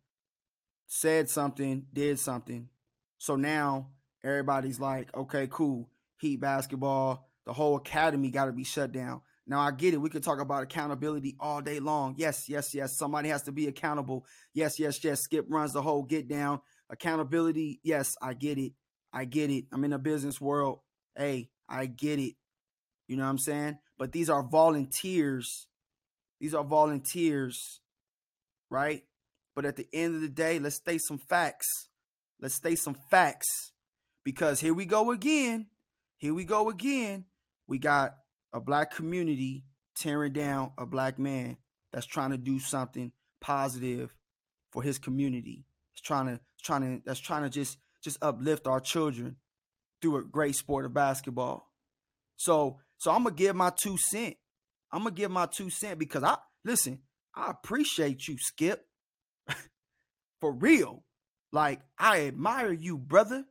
said 0.93 1.29
something 1.31 1.87
did 1.93 2.19
something 2.19 2.69
so 3.17 3.37
now 3.37 3.87
everybody's 4.25 4.81
like 4.81 5.15
okay 5.17 5.47
cool 5.49 5.89
heat 6.21 6.41
basketball 6.41 7.29
the 7.47 7.53
whole 7.53 7.77
academy 7.77 8.29
got 8.29 8.47
to 8.47 8.53
be 8.53 8.65
shut 8.65 8.91
down 8.91 9.21
now 9.51 9.59
I 9.59 9.73
get 9.73 9.95
it. 9.95 9.97
We 9.97 10.11
could 10.11 10.23
talk 10.23 10.41
about 10.41 10.63
accountability 10.63 11.35
all 11.41 11.61
day 11.61 11.81
long. 11.81 12.15
Yes, 12.17 12.49
yes, 12.49 12.73
yes. 12.73 12.97
Somebody 12.97 13.31
has 13.31 13.43
to 13.43 13.53
be 13.53 13.67
accountable. 13.67 14.25
Yes, 14.55 14.79
yes, 14.79 15.03
yes. 15.03 15.23
Skip 15.23 15.45
runs 15.49 15.73
the 15.73 15.83
whole 15.83 16.05
get 16.05 16.29
down. 16.29 16.61
Accountability. 16.89 17.81
Yes, 17.83 18.17
I 18.23 18.35
get 18.35 18.59
it. 18.59 18.75
I 19.13 19.25
get 19.25 19.51
it. 19.51 19.65
I'm 19.73 19.83
in 19.83 19.93
a 19.93 19.99
business 19.99 20.41
world. 20.41 20.79
Hey, 21.17 21.51
I 21.69 21.87
get 21.87 22.21
it. 22.21 22.35
You 23.09 23.17
know 23.17 23.25
what 23.25 23.31
I'm 23.31 23.39
saying? 23.39 23.79
But 23.99 24.13
these 24.13 24.31
are 24.31 24.45
volunteers. 24.45 25.67
These 26.41 26.55
are 26.55 26.63
volunteers, 26.63 27.81
right? 28.71 29.03
But 29.55 29.65
at 29.65 29.77
the 29.77 29.87
end 29.93 30.15
of 30.15 30.21
the 30.21 30.29
day, 30.29 30.59
let's 30.59 30.77
state 30.77 31.01
some 31.03 31.19
facts. 31.19 31.89
Let's 32.41 32.55
state 32.55 32.79
some 32.79 32.97
facts. 33.11 33.73
Because 34.25 34.61
here 34.61 34.75
we 34.75 34.85
go 34.85 35.11
again. 35.11 35.67
Here 36.19 36.35
we 36.35 36.45
go 36.45 36.69
again. 36.69 37.25
We 37.67 37.79
got 37.79 38.17
a 38.53 38.61
black 38.61 38.95
community 38.95 39.65
tearing 39.97 40.33
down 40.33 40.73
a 40.79 40.87
black 40.87 41.19
man 41.19 41.57
that's 41.93 42.07
trying 42.07 42.31
to 42.31 42.39
do 42.39 42.59
something 42.59 43.13
positive 43.41 44.15
for 44.71 44.83
his 44.83 44.99
community. 44.99 45.65
It's 45.93 46.03
trying 46.03 46.27
to 46.27 46.41
trying 46.63 46.83
to 46.83 47.03
that's 47.05 47.21
trying 47.21 47.43
to 47.43 47.51
just 47.51 47.79
just 48.03 48.19
uplift 48.23 48.67
our 48.67 48.81
children 48.81 49.37
through 50.01 50.17
a 50.17 50.25
great 50.25 50.57
sport 50.57 50.85
of 50.85 50.95
basketball. 50.95 51.71
So 52.37 52.79
so 52.99 53.11
I'm 53.11 53.25
gonna 53.25 53.35
give 53.35 53.57
my 53.57 53.73
two 53.83 53.97
cent. 53.99 54.37
I'm 54.93 55.05
gonna 55.05 55.15
give 55.15 55.31
my 55.31 55.47
two 55.47 55.71
cent 55.71 55.99
because 55.99 56.23
I 56.23 56.37
listen. 56.65 57.01
I 57.35 57.51
appreciate 57.51 58.27
you, 58.27 58.37
Skip, 58.39 58.85
for 60.41 60.53
real. 60.53 61.05
Like 61.53 61.81
I 61.99 62.27
admire 62.27 62.73
you, 62.73 62.99
brother, 62.99 63.45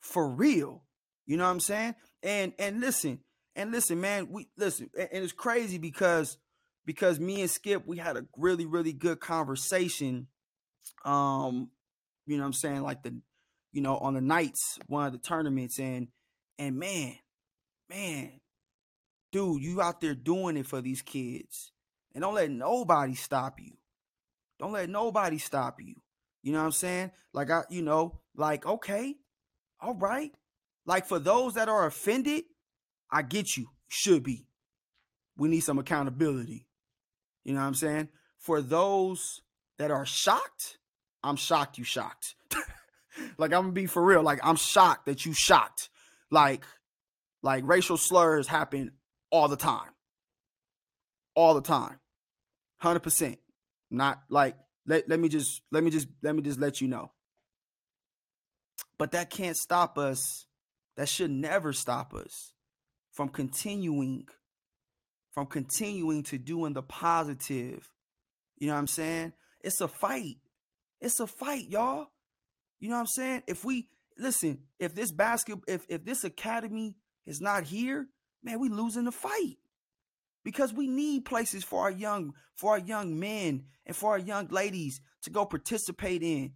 for 0.00 0.28
real. 0.28 0.84
You 1.26 1.36
know 1.36 1.44
what 1.44 1.50
I'm 1.50 1.60
saying? 1.60 1.94
And 2.22 2.52
and 2.58 2.80
listen, 2.80 3.20
and 3.56 3.70
listen, 3.70 4.00
man, 4.00 4.28
we 4.30 4.48
listen, 4.56 4.90
and 4.96 5.08
it's 5.12 5.32
crazy 5.32 5.78
because 5.78 6.38
because 6.84 7.18
me 7.18 7.40
and 7.40 7.50
Skip 7.50 7.86
we 7.86 7.96
had 7.96 8.16
a 8.16 8.26
really 8.36 8.66
really 8.66 8.92
good 8.92 9.20
conversation. 9.20 10.28
Um, 11.04 11.70
you 12.26 12.36
know 12.36 12.42
what 12.42 12.48
I'm 12.48 12.52
saying, 12.52 12.82
like 12.82 13.02
the 13.02 13.14
you 13.72 13.80
know 13.80 13.96
on 13.96 14.14
the 14.14 14.20
nights 14.20 14.78
one 14.86 15.06
of 15.06 15.12
the 15.12 15.18
tournaments, 15.18 15.78
and 15.78 16.08
and 16.58 16.78
man, 16.78 17.16
man, 17.90 18.32
dude, 19.32 19.62
you 19.62 19.80
out 19.80 20.00
there 20.00 20.14
doing 20.14 20.56
it 20.56 20.66
for 20.66 20.80
these 20.80 21.02
kids, 21.02 21.72
and 22.14 22.22
don't 22.22 22.34
let 22.34 22.50
nobody 22.50 23.14
stop 23.14 23.58
you. 23.60 23.72
Don't 24.60 24.72
let 24.72 24.88
nobody 24.88 25.38
stop 25.38 25.80
you. 25.80 25.96
You 26.44 26.52
know 26.52 26.58
what 26.58 26.66
I'm 26.66 26.72
saying? 26.72 27.10
Like 27.32 27.50
I, 27.50 27.62
you 27.70 27.80
know, 27.80 28.20
like 28.36 28.66
okay, 28.66 29.14
all 29.80 29.94
right. 29.94 30.30
Like 30.84 31.06
for 31.06 31.18
those 31.18 31.54
that 31.54 31.70
are 31.70 31.86
offended, 31.86 32.44
I 33.10 33.22
get 33.22 33.56
you. 33.56 33.68
Should 33.88 34.22
be. 34.22 34.46
We 35.36 35.48
need 35.48 35.60
some 35.60 35.78
accountability. 35.78 36.66
You 37.44 37.54
know 37.54 37.60
what 37.60 37.66
I'm 37.66 37.74
saying? 37.74 38.08
For 38.38 38.60
those 38.60 39.40
that 39.78 39.90
are 39.90 40.04
shocked, 40.04 40.78
I'm 41.22 41.36
shocked 41.36 41.78
you 41.78 41.84
shocked. 41.84 42.34
like 43.38 43.52
I'm 43.52 43.62
gonna 43.62 43.72
be 43.72 43.86
for 43.86 44.04
real. 44.04 44.22
Like 44.22 44.40
I'm 44.42 44.56
shocked 44.56 45.06
that 45.06 45.24
you 45.24 45.32
shocked. 45.32 45.88
Like, 46.30 46.64
like 47.42 47.66
racial 47.66 47.96
slurs 47.96 48.48
happen 48.48 48.92
all 49.30 49.48
the 49.48 49.56
time. 49.56 49.90
All 51.34 51.54
the 51.54 51.62
time. 51.62 52.00
100%. 52.82 53.38
Not 53.90 54.22
like 54.28 54.56
let, 54.86 55.08
let 55.08 55.20
me 55.20 55.28
just 55.28 55.62
let 55.70 55.82
me 55.82 55.90
just 55.90 56.08
let 56.22 56.34
me 56.34 56.42
just 56.42 56.60
let 56.60 56.80
you 56.80 56.88
know. 56.88 57.10
But 58.98 59.12
that 59.12 59.30
can't 59.30 59.56
stop 59.56 59.98
us. 59.98 60.46
That 60.96 61.08
should 61.08 61.30
never 61.30 61.72
stop 61.72 62.14
us 62.14 62.52
from 63.10 63.28
continuing 63.28 64.26
from 65.32 65.46
continuing 65.46 66.22
to 66.22 66.38
doing 66.38 66.74
the 66.74 66.82
positive. 66.82 67.90
You 68.56 68.68
know 68.68 68.74
what 68.74 68.78
I'm 68.78 68.86
saying? 68.86 69.32
It's 69.62 69.80
a 69.80 69.88
fight. 69.88 70.36
It's 71.00 71.18
a 71.18 71.26
fight, 71.26 71.68
y'all. 71.68 72.06
You 72.78 72.88
know 72.88 72.94
what 72.94 73.00
I'm 73.00 73.06
saying? 73.08 73.42
If 73.48 73.64
we 73.64 73.88
listen, 74.16 74.60
if 74.78 74.94
this 74.94 75.10
basket 75.10 75.58
if 75.66 75.84
if 75.88 76.04
this 76.04 76.22
academy 76.22 76.96
is 77.26 77.40
not 77.40 77.64
here, 77.64 78.06
man, 78.42 78.60
we 78.60 78.68
losing 78.68 79.04
the 79.04 79.12
fight. 79.12 79.56
Because 80.44 80.72
we 80.72 80.86
need 80.86 81.24
places 81.24 81.64
for 81.64 81.82
our 81.82 81.90
young 81.90 82.34
for 82.54 82.72
our 82.72 82.78
young 82.78 83.18
men 83.18 83.64
and 83.86 83.96
for 83.96 84.10
our 84.10 84.18
young 84.18 84.48
ladies 84.48 85.00
to 85.22 85.30
go 85.30 85.44
participate 85.46 86.22
in. 86.22 86.52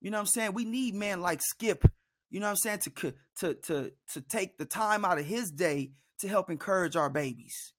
You 0.00 0.10
know 0.10 0.18
what 0.18 0.22
I'm 0.22 0.26
saying? 0.26 0.52
We 0.52 0.64
need 0.64 0.94
men 0.94 1.20
like 1.20 1.40
Skip 1.40 1.86
you 2.34 2.40
know 2.40 2.46
what 2.46 2.50
I'm 2.50 2.56
saying, 2.56 2.78
to 2.80 3.14
to 3.38 3.54
to 3.54 3.92
to 4.12 4.20
take 4.20 4.58
the 4.58 4.64
time 4.64 5.04
out 5.04 5.20
of 5.20 5.24
his 5.24 5.52
day 5.52 5.92
to 6.18 6.26
help 6.26 6.50
encourage 6.50 6.96
our 6.96 7.08
babies. 7.08 7.72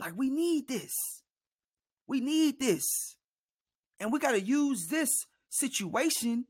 Like 0.00 0.14
we 0.16 0.28
need 0.28 0.66
this. 0.66 0.92
We 2.08 2.20
need 2.20 2.58
this. 2.58 2.82
And 4.00 4.12
we 4.12 4.18
got 4.18 4.32
to 4.32 4.40
use 4.40 4.88
this 4.90 5.08
situation 5.50 6.46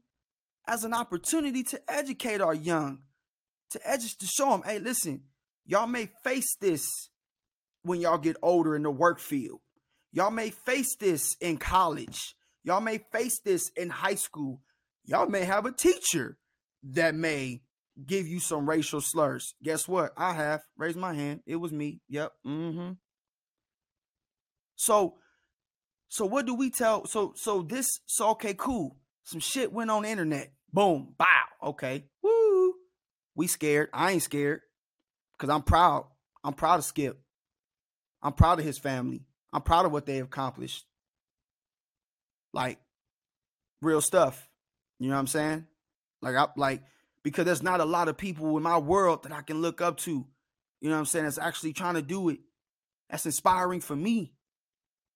as 0.66 0.82
an 0.84 0.94
opportunity 0.94 1.62
to 1.64 1.80
educate 1.92 2.40
our 2.40 2.54
young, 2.54 3.00
to 3.72 3.80
educate 3.84 4.20
to 4.20 4.26
show 4.26 4.48
them, 4.48 4.62
hey, 4.64 4.78
listen, 4.78 5.24
y'all 5.66 5.86
may 5.86 6.08
face 6.24 6.56
this 6.58 6.88
when 7.82 8.00
y'all 8.00 8.18
get 8.18 8.36
older 8.42 8.76
in 8.76 8.82
the 8.82 8.90
work 8.90 9.18
field. 9.20 9.60
Y'all 10.12 10.30
may 10.30 10.50
face 10.50 10.96
this 10.96 11.36
in 11.40 11.56
college. 11.56 12.34
Y'all 12.64 12.80
may 12.80 12.98
face 12.98 13.40
this 13.40 13.70
in 13.76 13.90
high 13.90 14.14
school. 14.14 14.60
Y'all 15.04 15.28
may 15.28 15.44
have 15.44 15.66
a 15.66 15.72
teacher 15.72 16.36
that 16.82 17.14
may 17.14 17.62
give 18.06 18.26
you 18.26 18.40
some 18.40 18.68
racial 18.68 19.00
slurs. 19.00 19.54
Guess 19.62 19.88
what? 19.88 20.12
I 20.16 20.34
have 20.34 20.62
raised 20.76 20.98
my 20.98 21.14
hand. 21.14 21.40
It 21.46 21.56
was 21.56 21.72
me. 21.72 22.00
Yep. 22.08 22.32
Mm-hmm. 22.46 22.92
So, 24.76 25.16
so 26.08 26.26
what 26.26 26.46
do 26.46 26.54
we 26.54 26.70
tell? 26.70 27.06
So, 27.06 27.32
so 27.36 27.62
this. 27.62 28.00
So 28.06 28.30
okay, 28.30 28.54
cool. 28.54 28.96
Some 29.24 29.40
shit 29.40 29.72
went 29.72 29.90
on 29.90 30.02
the 30.02 30.10
internet. 30.10 30.52
Boom. 30.72 31.14
Bow. 31.18 31.44
Okay. 31.62 32.04
Woo. 32.22 32.74
We 33.34 33.46
scared. 33.46 33.88
I 33.92 34.12
ain't 34.12 34.22
scared 34.22 34.60
because 35.36 35.50
I'm 35.52 35.62
proud. 35.62 36.06
I'm 36.44 36.54
proud 36.54 36.78
of 36.78 36.84
Skip. 36.84 37.20
I'm 38.22 38.32
proud 38.32 38.58
of 38.58 38.64
his 38.64 38.78
family. 38.78 39.24
I'm 39.52 39.62
proud 39.62 39.86
of 39.86 39.92
what 39.92 40.06
they 40.06 40.20
accomplished. 40.20 40.86
Like 42.52 42.78
real 43.80 44.00
stuff. 44.00 44.48
You 44.98 45.08
know 45.08 45.14
what 45.14 45.20
I'm 45.20 45.26
saying? 45.26 45.66
Like 46.20 46.36
I 46.36 46.46
like 46.56 46.82
because 47.22 47.44
there's 47.44 47.62
not 47.62 47.80
a 47.80 47.84
lot 47.84 48.08
of 48.08 48.16
people 48.16 48.56
in 48.56 48.62
my 48.62 48.78
world 48.78 49.24
that 49.24 49.32
I 49.32 49.42
can 49.42 49.60
look 49.60 49.80
up 49.80 49.98
to. 49.98 50.26
You 50.80 50.88
know 50.88 50.94
what 50.94 51.00
I'm 51.00 51.06
saying? 51.06 51.24
That's 51.24 51.38
actually 51.38 51.72
trying 51.72 51.94
to 51.94 52.02
do 52.02 52.28
it. 52.28 52.38
That's 53.10 53.26
inspiring 53.26 53.80
for 53.80 53.96
me. 53.96 54.34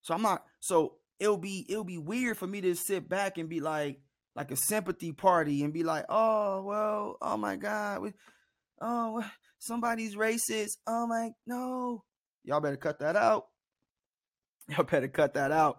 So 0.02 0.14
I'm 0.14 0.22
not 0.22 0.44
so 0.60 0.96
it'll 1.18 1.38
be 1.38 1.66
it'll 1.68 1.84
be 1.84 1.98
weird 1.98 2.36
for 2.36 2.46
me 2.46 2.60
to 2.62 2.74
sit 2.74 3.08
back 3.08 3.38
and 3.38 3.48
be 3.48 3.60
like 3.60 4.00
like 4.34 4.50
a 4.50 4.56
sympathy 4.56 5.12
party 5.12 5.64
and 5.64 5.72
be 5.72 5.82
like, 5.82 6.04
"Oh, 6.08 6.62
well, 6.62 7.16
oh 7.22 7.36
my 7.36 7.56
god. 7.56 8.12
Oh, 8.80 9.24
somebody's 9.58 10.14
racist. 10.14 10.76
Oh 10.86 11.06
my 11.06 11.30
no. 11.46 12.04
Y'all 12.46 12.60
better 12.60 12.76
cut 12.76 13.00
that 13.00 13.16
out. 13.16 13.48
Y'all 14.68 14.84
better 14.84 15.08
cut 15.08 15.34
that 15.34 15.52
out. 15.52 15.78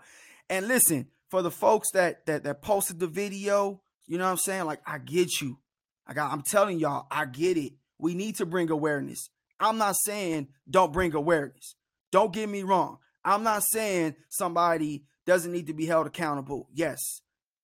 And 0.49 0.67
listen, 0.67 1.07
for 1.29 1.41
the 1.41 1.49
folks 1.49 1.91
that 1.93 2.25
that 2.27 2.43
that 2.43 2.61
posted 2.61 2.99
the 2.99 3.07
video, 3.07 3.81
you 4.05 4.17
know 4.17 4.25
what 4.25 4.31
I'm 4.31 4.37
saying? 4.37 4.65
Like, 4.65 4.81
I 4.85 4.99
get 4.99 5.41
you. 5.41 5.57
I 6.05 6.13
got, 6.13 6.31
I'm 6.31 6.41
telling 6.41 6.79
y'all, 6.79 7.07
I 7.09 7.25
get 7.25 7.57
it. 7.57 7.73
We 7.97 8.13
need 8.13 8.35
to 8.35 8.45
bring 8.45 8.69
awareness. 8.69 9.29
I'm 9.59 9.77
not 9.77 9.95
saying 10.05 10.49
don't 10.69 10.93
bring 10.93 11.13
awareness. 11.15 11.75
Don't 12.11 12.31
get 12.31 12.47
me 12.47 12.63
wrong. 12.63 12.99
I'm 13.25 13.43
not 13.43 13.63
saying 13.63 14.15
somebody 14.29 15.03
doesn't 15.25 15.51
need 15.51 15.67
to 15.67 15.73
be 15.73 15.85
held 15.85 16.07
accountable. 16.07 16.69
Yes, 16.73 16.99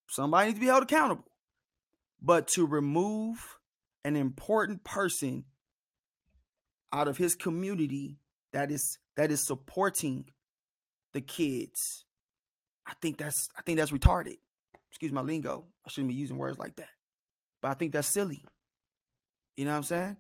somebody 0.10 0.48
needs 0.48 0.60
to 0.60 0.62
be 0.62 0.68
held 0.68 0.84
accountable. 0.84 1.32
But 2.22 2.48
to 2.50 2.66
remove 2.66 3.60
an 4.06 4.16
important 4.16 4.84
person 4.84 5.46
out 6.92 7.08
of 7.08 7.18
his 7.18 7.36
community 7.36 8.18
that 8.54 8.72
is 8.72 8.98
that 9.18 9.32
is 9.32 9.46
supporting 9.46 10.26
the 11.14 11.22
kids, 11.22 12.06
I 12.88 12.94
think 13.02 13.18
that's 13.18 13.50
I 13.58 13.62
think 13.62 13.78
that's 13.78 13.92
retarded. 13.92 14.38
Excuse 14.90 15.12
my 15.12 15.22
lingo. 15.22 15.66
I 15.86 15.90
shouldn't 15.90 16.10
be 16.10 16.16
using 16.16 16.38
words 16.38 16.58
like 16.58 16.76
that. 16.78 16.90
But 17.62 17.72
I 17.72 17.74
think 17.74 17.94
that's 17.94 18.08
silly. 18.08 18.44
You 19.58 19.66
know 19.66 19.72
what 19.72 19.78
I'm 19.78 19.84
saying? 19.84 20.18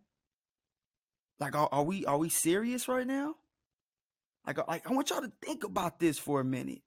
Like, 1.39 1.55
are, 1.55 1.69
are 1.71 1.83
we 1.83 2.05
are 2.05 2.17
we 2.17 2.29
serious 2.29 2.87
right 2.87 3.07
now? 3.07 3.35
Like, 4.45 4.67
like 4.67 4.89
I 4.89 4.93
want 4.93 5.09
y'all 5.09 5.21
to 5.21 5.31
think 5.41 5.63
about 5.63 5.99
this 5.99 6.17
for 6.17 6.41
a 6.41 6.45
minute. 6.45 6.81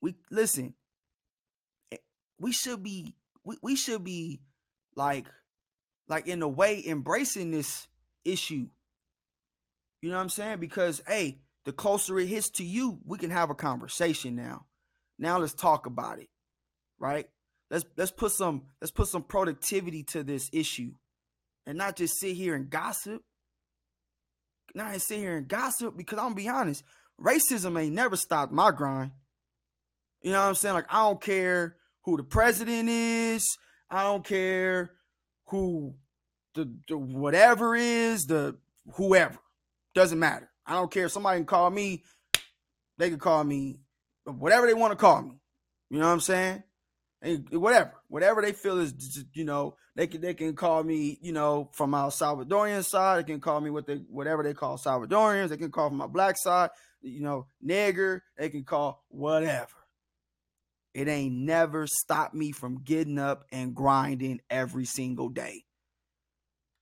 We 0.00 0.14
listen. 0.30 0.74
Eh, 1.90 1.96
we 2.38 2.52
should 2.52 2.82
be 2.82 3.14
we, 3.44 3.56
we 3.62 3.76
should 3.76 4.04
be 4.04 4.40
like 4.96 5.26
like 6.08 6.26
in 6.26 6.42
a 6.42 6.48
way 6.48 6.82
embracing 6.86 7.50
this 7.50 7.88
issue. 8.24 8.68
You 10.02 10.10
know 10.10 10.16
what 10.16 10.22
I'm 10.22 10.28
saying? 10.28 10.58
Because 10.58 11.00
hey, 11.06 11.38
the 11.64 11.72
closer 11.72 12.18
it 12.18 12.26
hits 12.26 12.50
to 12.50 12.64
you, 12.64 12.98
we 13.06 13.18
can 13.18 13.30
have 13.30 13.50
a 13.50 13.54
conversation 13.54 14.34
now. 14.34 14.66
Now 15.18 15.38
let's 15.38 15.54
talk 15.54 15.86
about 15.86 16.18
it. 16.18 16.28
Right? 16.98 17.26
Let's 17.70 17.84
let's 17.96 18.10
put 18.10 18.32
some 18.32 18.64
let's 18.80 18.90
put 18.90 19.08
some 19.08 19.22
productivity 19.22 20.02
to 20.04 20.22
this 20.22 20.50
issue 20.52 20.92
and 21.66 21.78
not 21.78 21.96
just 21.96 22.18
sit 22.18 22.36
here 22.36 22.54
and 22.54 22.68
gossip. 22.68 23.22
Not 24.74 25.00
sit 25.00 25.18
here 25.18 25.36
and 25.36 25.48
gossip 25.48 25.96
because 25.96 26.18
I'm 26.18 26.26
gonna 26.26 26.34
be 26.34 26.48
honest, 26.48 26.82
racism 27.20 27.80
ain't 27.80 27.94
never 27.94 28.16
stopped 28.16 28.52
my 28.52 28.70
grind. 28.72 29.12
You 30.22 30.32
know 30.32 30.40
what 30.40 30.48
I'm 30.48 30.54
saying? 30.54 30.74
Like 30.74 30.92
I 30.92 31.02
don't 31.02 31.20
care 31.20 31.76
who 32.04 32.16
the 32.16 32.24
president 32.24 32.88
is. 32.88 33.56
I 33.90 34.02
don't 34.04 34.24
care 34.24 34.92
who 35.46 35.94
the, 36.54 36.72
the 36.88 36.96
whatever 36.96 37.76
is, 37.76 38.24
the 38.24 38.56
whoever. 38.94 39.38
Doesn't 39.94 40.18
matter. 40.18 40.50
I 40.66 40.74
don't 40.74 40.90
care. 40.90 41.06
if 41.06 41.12
Somebody 41.12 41.38
can 41.38 41.46
call 41.46 41.70
me. 41.70 42.02
They 42.98 43.10
can 43.10 43.18
call 43.18 43.42
me 43.42 43.80
whatever 44.24 44.66
they 44.66 44.74
want 44.74 44.92
to 44.92 44.96
call 44.96 45.22
me. 45.22 45.40
You 45.90 45.98
know 45.98 46.06
what 46.06 46.12
I'm 46.12 46.20
saying? 46.20 46.62
And 47.20 47.48
whatever, 47.50 47.92
whatever 48.08 48.42
they 48.42 48.52
feel 48.52 48.78
is, 48.80 49.24
you 49.32 49.44
know, 49.44 49.76
they 49.94 50.06
can 50.06 50.20
they 50.20 50.34
can 50.34 50.54
call 50.54 50.82
me, 50.82 51.18
you 51.22 51.32
know, 51.32 51.70
from 51.72 51.90
my 51.90 52.06
Salvadorian 52.06 52.84
side. 52.84 53.18
They 53.18 53.32
can 53.32 53.40
call 53.40 53.60
me 53.60 53.70
what 53.70 53.86
they 53.86 53.96
whatever 54.08 54.42
they 54.42 54.54
call 54.54 54.76
Salvadorians. 54.76 55.48
They 55.48 55.56
can 55.56 55.70
call 55.70 55.88
from 55.88 55.98
my 55.98 56.06
black 56.06 56.36
side, 56.36 56.70
you 57.00 57.20
know, 57.20 57.46
nigger. 57.64 58.20
They 58.36 58.48
can 58.48 58.64
call 58.64 59.04
whatever. 59.08 59.68
It 60.94 61.08
ain't 61.08 61.34
never 61.34 61.86
stopped 61.86 62.34
me 62.34 62.52
from 62.52 62.82
getting 62.82 63.18
up 63.18 63.44
and 63.50 63.74
grinding 63.74 64.40
every 64.50 64.84
single 64.84 65.28
day. 65.28 65.64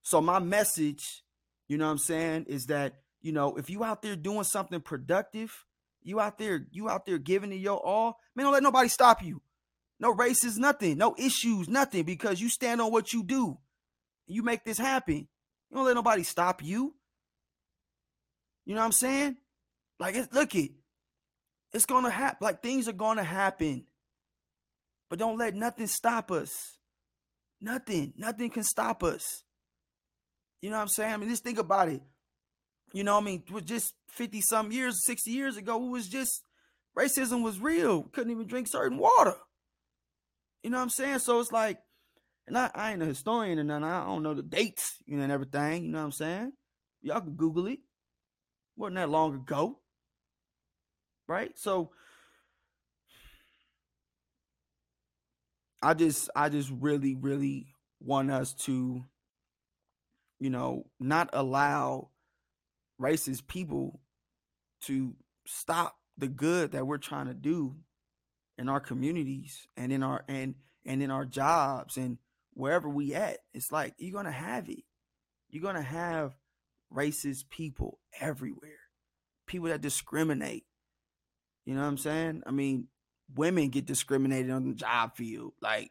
So 0.03 0.21
my 0.21 0.39
message, 0.39 1.23
you 1.69 1.79
know 1.79 1.85
what 1.85 1.93
I'm 1.93 1.99
saying, 1.99 2.47
is 2.49 2.65
that, 2.67 2.95
you 3.23 3.33
know, 3.33 3.57
if 3.57 3.69
you 3.71 3.85
out 3.85 4.03
there 4.03 4.17
doing 4.17 4.45
something 4.45 4.81
productive, 4.81 5.53
you 6.03 6.21
out 6.21 6.39
there, 6.39 6.67
you 6.71 6.89
out 6.89 7.07
there 7.07 7.19
giving 7.19 7.53
it 7.53 7.57
your 7.57 7.85
all, 7.85 8.19
man, 8.35 8.45
don't 8.45 8.53
let 8.53 8.63
nobody 8.63 8.89
stop 8.89 9.23
you. 9.23 9.43
No 9.99 10.11
races, 10.15 10.57
nothing, 10.57 10.97
no 10.97 11.15
issues, 11.19 11.69
nothing, 11.69 12.05
because 12.05 12.41
you 12.41 12.49
stand 12.49 12.81
on 12.81 12.91
what 12.91 13.13
you 13.13 13.23
do. 13.23 13.59
You 14.27 14.43
make 14.43 14.65
this 14.65 14.79
happen. 14.79 15.29
You 15.71 15.77
don't 15.77 15.85
let 15.85 15.95
nobody 15.95 16.23
stop 16.23 16.63
you. 16.63 16.95
You 18.65 18.75
know 18.75 18.81
what 18.81 18.87
I'm 18.87 18.93
saying? 18.93 19.37
Like, 19.99 20.15
it's 20.15 20.33
look 20.33 20.55
it, 20.55 20.71
it's 21.73 21.87
gonna 21.87 22.11
happen. 22.11 22.39
Like 22.41 22.63
things 22.63 22.89
are 22.89 22.93
gonna 22.93 23.25
happen, 23.25 23.85
but 25.09 25.19
don't 25.19 25.39
let 25.39 25.55
nothing 25.55 25.87
stop 25.87 26.31
us. 26.31 26.79
Nothing, 27.61 28.15
nothing 28.17 28.49
can 28.49 28.65
stop 28.65 29.03
us. 29.03 29.45
You 30.63 30.71
know 30.71 30.77
what 30.77 30.83
I'm 30.83 30.89
saying? 30.89 31.13
I 31.13 31.17
mean, 31.19 31.29
just 31.29 31.45
think 31.45 31.59
about 31.59 31.89
it. 31.89 32.01
You 32.93 33.05
know, 33.05 33.17
I 33.17 33.21
mean, 33.21 33.45
was 33.51 33.63
just 33.63 33.95
50 34.09 34.41
some 34.41 34.73
years, 34.73 35.05
60 35.05 35.31
years 35.31 35.57
ago, 35.57 35.85
it 35.85 35.91
was 35.91 36.09
just 36.09 36.43
racism 36.99 37.43
was 37.43 37.61
real. 37.61 38.05
Couldn't 38.05 38.33
even 38.33 38.47
drink 38.47 38.69
certain 38.69 38.99
water. 38.99 39.35
You 40.63 40.71
know 40.71 40.79
what 40.79 40.85
I'm 40.85 40.91
saying? 40.91 41.21
So 41.21 41.41
it's 41.41 41.53
like, 41.53 41.79
and 42.47 42.59
I, 42.59 42.71
I 42.75 42.93
ain't 42.93 43.03
a 43.03 43.07
historian 43.07 43.59
and 43.59 43.69
nothing. 43.69 43.85
I 43.85 44.05
don't 44.05 44.23
know 44.23 44.35
the 44.35 44.43
dates, 44.43 44.97
you 45.07 45.17
know, 45.17 45.23
and 45.23 45.33
everything. 45.33 45.85
You 45.85 45.93
know 45.93 45.99
what 45.99 46.05
I'm 46.05 46.13
saying? 46.13 46.53
Y'all 47.03 47.21
can 47.21 47.35
Google 47.35 47.67
it. 47.67 47.79
Wasn't 48.77 48.97
that 48.97 49.09
long 49.09 49.35
ago. 49.35 49.79
Right? 51.29 51.53
So 51.57 51.93
I 55.83 55.95
just 55.95 56.29
I 56.35 56.49
just 56.49 56.71
really, 56.71 57.15
really 57.15 57.69
want 58.01 58.31
us 58.31 58.53
to 58.65 59.05
you 60.41 60.51
know, 60.51 60.87
not 60.99 61.29
allow 61.33 62.09
racist 63.01 63.47
people 63.47 64.01
to 64.83 65.15
stop 65.47 65.97
the 66.19 66.29
good 66.29 66.73
that 66.73 66.87
we're 66.87 66.99
trying 66.99 67.27
to 67.27 67.35
do 67.35 67.77
in 68.59 68.69
our 68.69 68.81
communities 68.81 69.67
and 69.77 69.93
in 69.93 70.03
our 70.03 70.25
and 70.29 70.55
and 70.85 71.03
in 71.03 71.11
our 71.11 71.25
jobs 71.25 71.97
and 71.97 72.19
wherever 72.53 72.89
we 72.89 73.15
at. 73.15 73.39
It's 73.55 73.73
like 73.73 73.95
you're 73.99 74.13
gonna 74.13 74.31
have 74.31 74.69
it. 74.69 74.85
You're 75.49 75.63
gonna 75.63 75.83
have 75.83 76.35
racist 76.95 77.49
people 77.49 77.99
everywhere. 78.21 78.73
People 79.47 79.69
that 79.69 79.81
discriminate. 79.81 80.65
You 81.65 81.75
know 81.75 81.83
what 81.83 81.89
I'm 81.89 81.99
saying? 81.99 82.43
I 82.47 82.51
mean, 82.51 82.89
women 83.35 83.69
get 83.69 83.87
discriminated 83.87 84.51
on 84.51 84.69
the 84.69 84.75
job 84.75 85.17
field. 85.17 85.53
Like, 85.61 85.91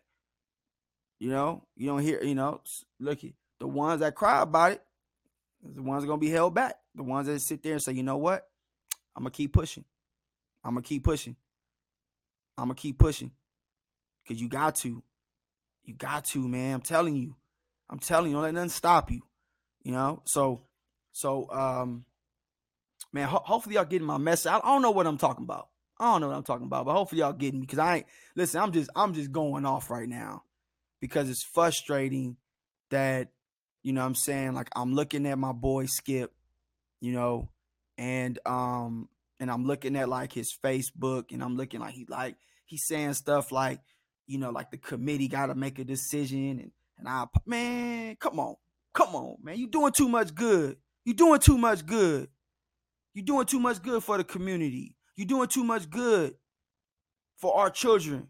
you 1.19 1.29
know, 1.29 1.65
you 1.75 1.87
don't 1.87 2.01
hear, 2.01 2.23
you 2.23 2.35
know, 2.35 2.61
look, 2.99 3.19
the 3.59 3.67
ones 3.67 4.01
that 4.01 4.15
cry 4.15 4.41
about 4.41 4.73
it, 4.73 4.83
the 5.63 5.81
ones 5.81 6.03
are 6.03 6.07
gonna 6.07 6.19
be 6.19 6.29
held 6.29 6.55
back. 6.55 6.75
The 6.95 7.03
ones 7.03 7.27
that 7.27 7.39
sit 7.41 7.63
there 7.63 7.73
and 7.73 7.81
say, 7.81 7.93
you 7.93 8.03
know 8.03 8.17
what? 8.17 8.47
I'm 9.15 9.23
gonna 9.23 9.31
keep 9.31 9.53
pushing. 9.53 9.85
I'm 10.63 10.71
gonna 10.73 10.81
keep 10.81 11.03
pushing. 11.03 11.35
I'm 12.57 12.65
gonna 12.65 12.75
keep 12.75 12.97
pushing. 12.97 13.31
Cause 14.27 14.39
you 14.39 14.49
got 14.49 14.75
to. 14.75 15.03
You 15.83 15.95
got 15.95 16.25
to, 16.25 16.47
man. 16.47 16.75
I'm 16.75 16.81
telling 16.81 17.15
you. 17.15 17.35
I'm 17.89 17.99
telling 17.99 18.29
you, 18.29 18.35
don't 18.35 18.43
let 18.43 18.53
nothing 18.53 18.69
stop 18.69 19.09
you. 19.11 19.21
You 19.83 19.91
know? 19.91 20.21
So 20.25 20.61
so 21.11 21.49
um 21.51 22.05
man, 23.11 23.27
ho- 23.27 23.43
hopefully 23.43 23.75
y'all 23.75 23.85
getting 23.85 24.07
my 24.07 24.17
message. 24.17 24.51
I 24.51 24.59
don't 24.59 24.81
know 24.81 24.91
what 24.91 25.07
I'm 25.07 25.17
talking 25.17 25.43
about. 25.43 25.69
I 25.99 26.11
don't 26.11 26.21
know 26.21 26.27
what 26.27 26.37
I'm 26.37 26.43
talking 26.43 26.65
about, 26.65 26.85
but 26.85 26.93
hopefully 26.93 27.21
y'all 27.21 27.33
getting 27.33 27.59
me 27.59 27.65
because 27.65 27.79
I 27.79 27.97
ain't 27.97 28.05
listen, 28.35 28.61
I'm 28.61 28.71
just 28.71 28.89
I'm 28.95 29.13
just 29.13 29.31
going 29.31 29.65
off 29.65 29.89
right 29.89 30.07
now 30.07 30.43
because 31.01 31.29
it's 31.29 31.43
frustrating 31.43 32.37
that 32.91 33.29
you 33.89 33.93
know 33.93 34.01
what 34.01 34.07
I'm 34.07 34.15
saying? 34.15 34.53
Like 34.53 34.69
I'm 34.75 34.93
looking 34.93 35.25
at 35.25 35.39
my 35.39 35.51
boy 35.51 35.87
Skip, 35.87 36.31
you 37.01 37.11
know, 37.11 37.49
and 37.97 38.37
um 38.45 39.09
and 39.39 39.49
I'm 39.49 39.65
looking 39.65 39.95
at 39.95 40.07
like 40.07 40.31
his 40.31 40.55
Facebook 40.63 41.31
and 41.31 41.41
I'm 41.41 41.57
looking 41.57 41.79
like 41.79 41.95
he 41.95 42.05
like 42.07 42.35
he's 42.67 42.85
saying 42.85 43.15
stuff 43.15 43.51
like, 43.51 43.79
you 44.27 44.37
know, 44.37 44.51
like 44.51 44.69
the 44.69 44.77
committee 44.77 45.27
got 45.27 45.47
to 45.47 45.55
make 45.55 45.79
a 45.79 45.83
decision 45.83 46.59
and 46.59 46.71
and 46.99 47.07
I 47.07 47.25
man, 47.47 48.15
come 48.17 48.39
on. 48.39 48.57
Come 48.93 49.15
on, 49.15 49.37
man. 49.41 49.57
You 49.57 49.65
doing 49.65 49.91
too 49.91 50.07
much 50.07 50.35
good. 50.35 50.77
You 51.03 51.15
doing 51.15 51.39
too 51.39 51.57
much 51.57 51.83
good. 51.83 52.29
You 53.15 53.23
doing 53.23 53.47
too 53.47 53.59
much 53.59 53.81
good 53.81 54.03
for 54.03 54.19
the 54.19 54.23
community. 54.23 54.95
You 55.15 55.25
doing 55.25 55.47
too 55.47 55.63
much 55.63 55.89
good 55.89 56.35
for 57.37 57.57
our 57.57 57.71
children. 57.71 58.27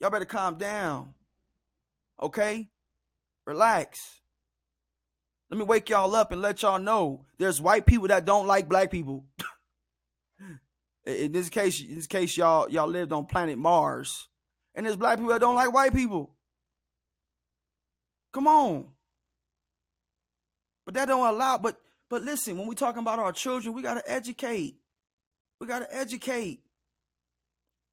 Y'all 0.00 0.08
better 0.08 0.24
calm 0.24 0.56
down. 0.56 1.12
Okay? 2.22 2.70
Relax. 3.46 4.20
Let 5.50 5.58
me 5.58 5.64
wake 5.64 5.88
y'all 5.88 6.14
up 6.16 6.32
and 6.32 6.42
let 6.42 6.62
y'all 6.62 6.80
know 6.80 7.24
there's 7.38 7.60
white 7.60 7.86
people 7.86 8.08
that 8.08 8.24
don't 8.24 8.48
like 8.48 8.68
black 8.68 8.90
people. 8.90 9.24
in 11.06 11.30
this 11.30 11.48
case, 11.48 11.80
in 11.80 11.94
this 11.94 12.08
case, 12.08 12.36
y'all 12.36 12.68
y'all 12.68 12.88
lived 12.88 13.12
on 13.12 13.26
planet 13.26 13.56
Mars, 13.56 14.28
and 14.74 14.84
there's 14.84 14.96
black 14.96 15.18
people 15.18 15.32
that 15.32 15.40
don't 15.40 15.54
like 15.54 15.72
white 15.72 15.94
people. 15.94 16.32
Come 18.32 18.48
on. 18.48 18.88
But 20.84 20.94
that 20.94 21.06
don't 21.06 21.26
allow. 21.26 21.58
But 21.58 21.80
but 22.10 22.22
listen, 22.22 22.58
when 22.58 22.66
we 22.66 22.74
talking 22.74 23.00
about 23.00 23.20
our 23.20 23.32
children, 23.32 23.72
we 23.72 23.82
gotta 23.82 24.02
educate. 24.10 24.76
We 25.60 25.68
gotta 25.68 25.94
educate. 25.94 26.60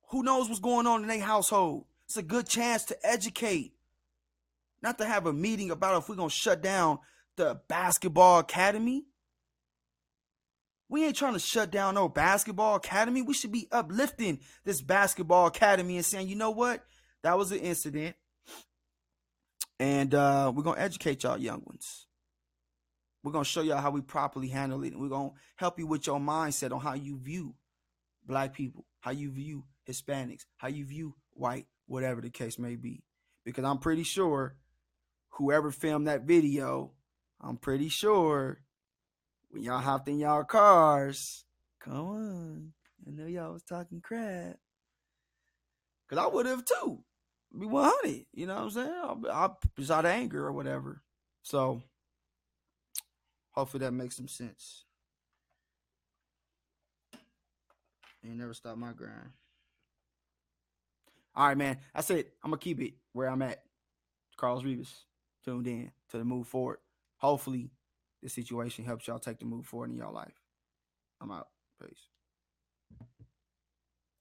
Who 0.09 0.23
knows 0.23 0.47
what's 0.47 0.59
going 0.59 0.87
on 0.87 1.03
in 1.03 1.07
their 1.07 1.19
household? 1.19 1.85
It's 2.07 2.17
a 2.17 2.23
good 2.23 2.47
chance 2.47 2.85
to 2.85 2.97
educate. 3.03 3.73
Not 4.83 4.97
to 4.97 5.05
have 5.05 5.25
a 5.25 5.33
meeting 5.33 5.71
about 5.71 6.03
if 6.03 6.09
we're 6.09 6.15
gonna 6.15 6.29
shut 6.29 6.61
down 6.61 6.99
the 7.37 7.61
basketball 7.69 8.39
academy. 8.39 9.05
We 10.89 11.05
ain't 11.05 11.15
trying 11.15 11.33
to 11.33 11.39
shut 11.39 11.71
down 11.71 11.95
no 11.95 12.09
basketball 12.09 12.75
academy. 12.75 13.21
We 13.21 13.33
should 13.33 13.53
be 13.53 13.69
uplifting 13.71 14.41
this 14.65 14.81
basketball 14.81 15.47
academy 15.47 15.95
and 15.95 16.05
saying, 16.05 16.27
you 16.27 16.35
know 16.35 16.51
what? 16.51 16.83
That 17.23 17.37
was 17.37 17.51
an 17.53 17.59
incident. 17.59 18.17
And 19.79 20.13
uh, 20.13 20.51
we're 20.53 20.63
gonna 20.63 20.81
educate 20.81 21.23
y'all 21.23 21.37
young 21.37 21.63
ones. 21.65 22.05
We're 23.23 23.31
gonna 23.31 23.45
show 23.45 23.61
y'all 23.61 23.81
how 23.81 23.91
we 23.91 24.01
properly 24.01 24.49
handle 24.49 24.83
it, 24.83 24.91
and 24.91 25.01
we're 25.01 25.07
gonna 25.07 25.31
help 25.55 25.79
you 25.79 25.87
with 25.87 26.05
your 26.05 26.19
mindset 26.19 26.73
on 26.73 26.81
how 26.81 26.93
you 26.93 27.17
view 27.17 27.55
black 28.25 28.53
people, 28.53 28.85
how 28.99 29.11
you 29.11 29.31
view 29.31 29.63
Hispanics, 29.89 30.43
how 30.57 30.67
you 30.67 30.85
view 30.85 31.15
white, 31.31 31.67
whatever 31.87 32.19
the 32.19 32.29
case 32.29 32.59
may 32.59 32.75
be. 32.75 33.01
Because 33.45 33.63
I'm 33.63 33.79
pretty 33.79 34.03
sure 34.03 34.55
whoever 35.33 35.71
filmed 35.71 36.07
that 36.07 36.23
video, 36.23 36.91
I'm 37.41 37.57
pretty 37.57 37.89
sure 37.89 38.61
when 39.49 39.63
y'all 39.63 39.79
hopped 39.79 40.07
in 40.07 40.19
y'all 40.19 40.43
cars, 40.43 41.45
come 41.79 41.93
on. 41.93 42.73
I 43.05 43.11
know 43.11 43.27
y'all 43.27 43.53
was 43.53 43.63
talking 43.63 44.01
crap. 44.01 44.57
Cause 46.09 46.19
I 46.19 46.27
would 46.27 46.45
have 46.45 46.65
too. 46.65 47.03
Be 47.57 47.65
100. 47.65 48.25
You 48.33 48.47
know 48.47 48.55
what 48.55 48.63
I'm 48.63 48.69
saying? 48.71 49.27
I, 49.31 49.45
I 49.45 49.49
was 49.77 49.91
out 49.91 50.05
of 50.05 50.11
anger 50.11 50.45
or 50.45 50.51
whatever. 50.51 51.01
So 51.41 51.81
hopefully 53.51 53.85
that 53.85 53.91
makes 53.91 54.15
some 54.15 54.27
sense. 54.27 54.85
Ain't 58.25 58.37
never 58.37 58.53
stop 58.53 58.77
my 58.77 58.93
grind. 58.93 59.31
All 61.35 61.47
right, 61.47 61.57
man. 61.57 61.77
I 61.93 62.01
said 62.01 62.25
I'm 62.43 62.51
gonna 62.51 62.59
keep 62.59 62.79
it 62.79 62.93
where 63.11 63.29
I'm 63.29 63.41
at. 63.41 63.63
Carlos 64.37 64.63
Rivas 64.63 65.05
tuned 65.43 65.67
in 65.67 65.91
to 66.09 66.17
the 66.17 66.25
move 66.25 66.47
forward. 66.47 66.77
Hopefully, 67.17 67.71
this 68.21 68.33
situation 68.33 68.85
helps 68.85 69.07
y'all 69.07 69.19
take 69.19 69.39
the 69.39 69.45
move 69.45 69.65
forward 69.65 69.91
in 69.91 69.97
y'all 69.97 70.13
life. 70.13 70.41
I'm 71.21 71.31
out. 71.31 71.47
Peace. 71.81 72.12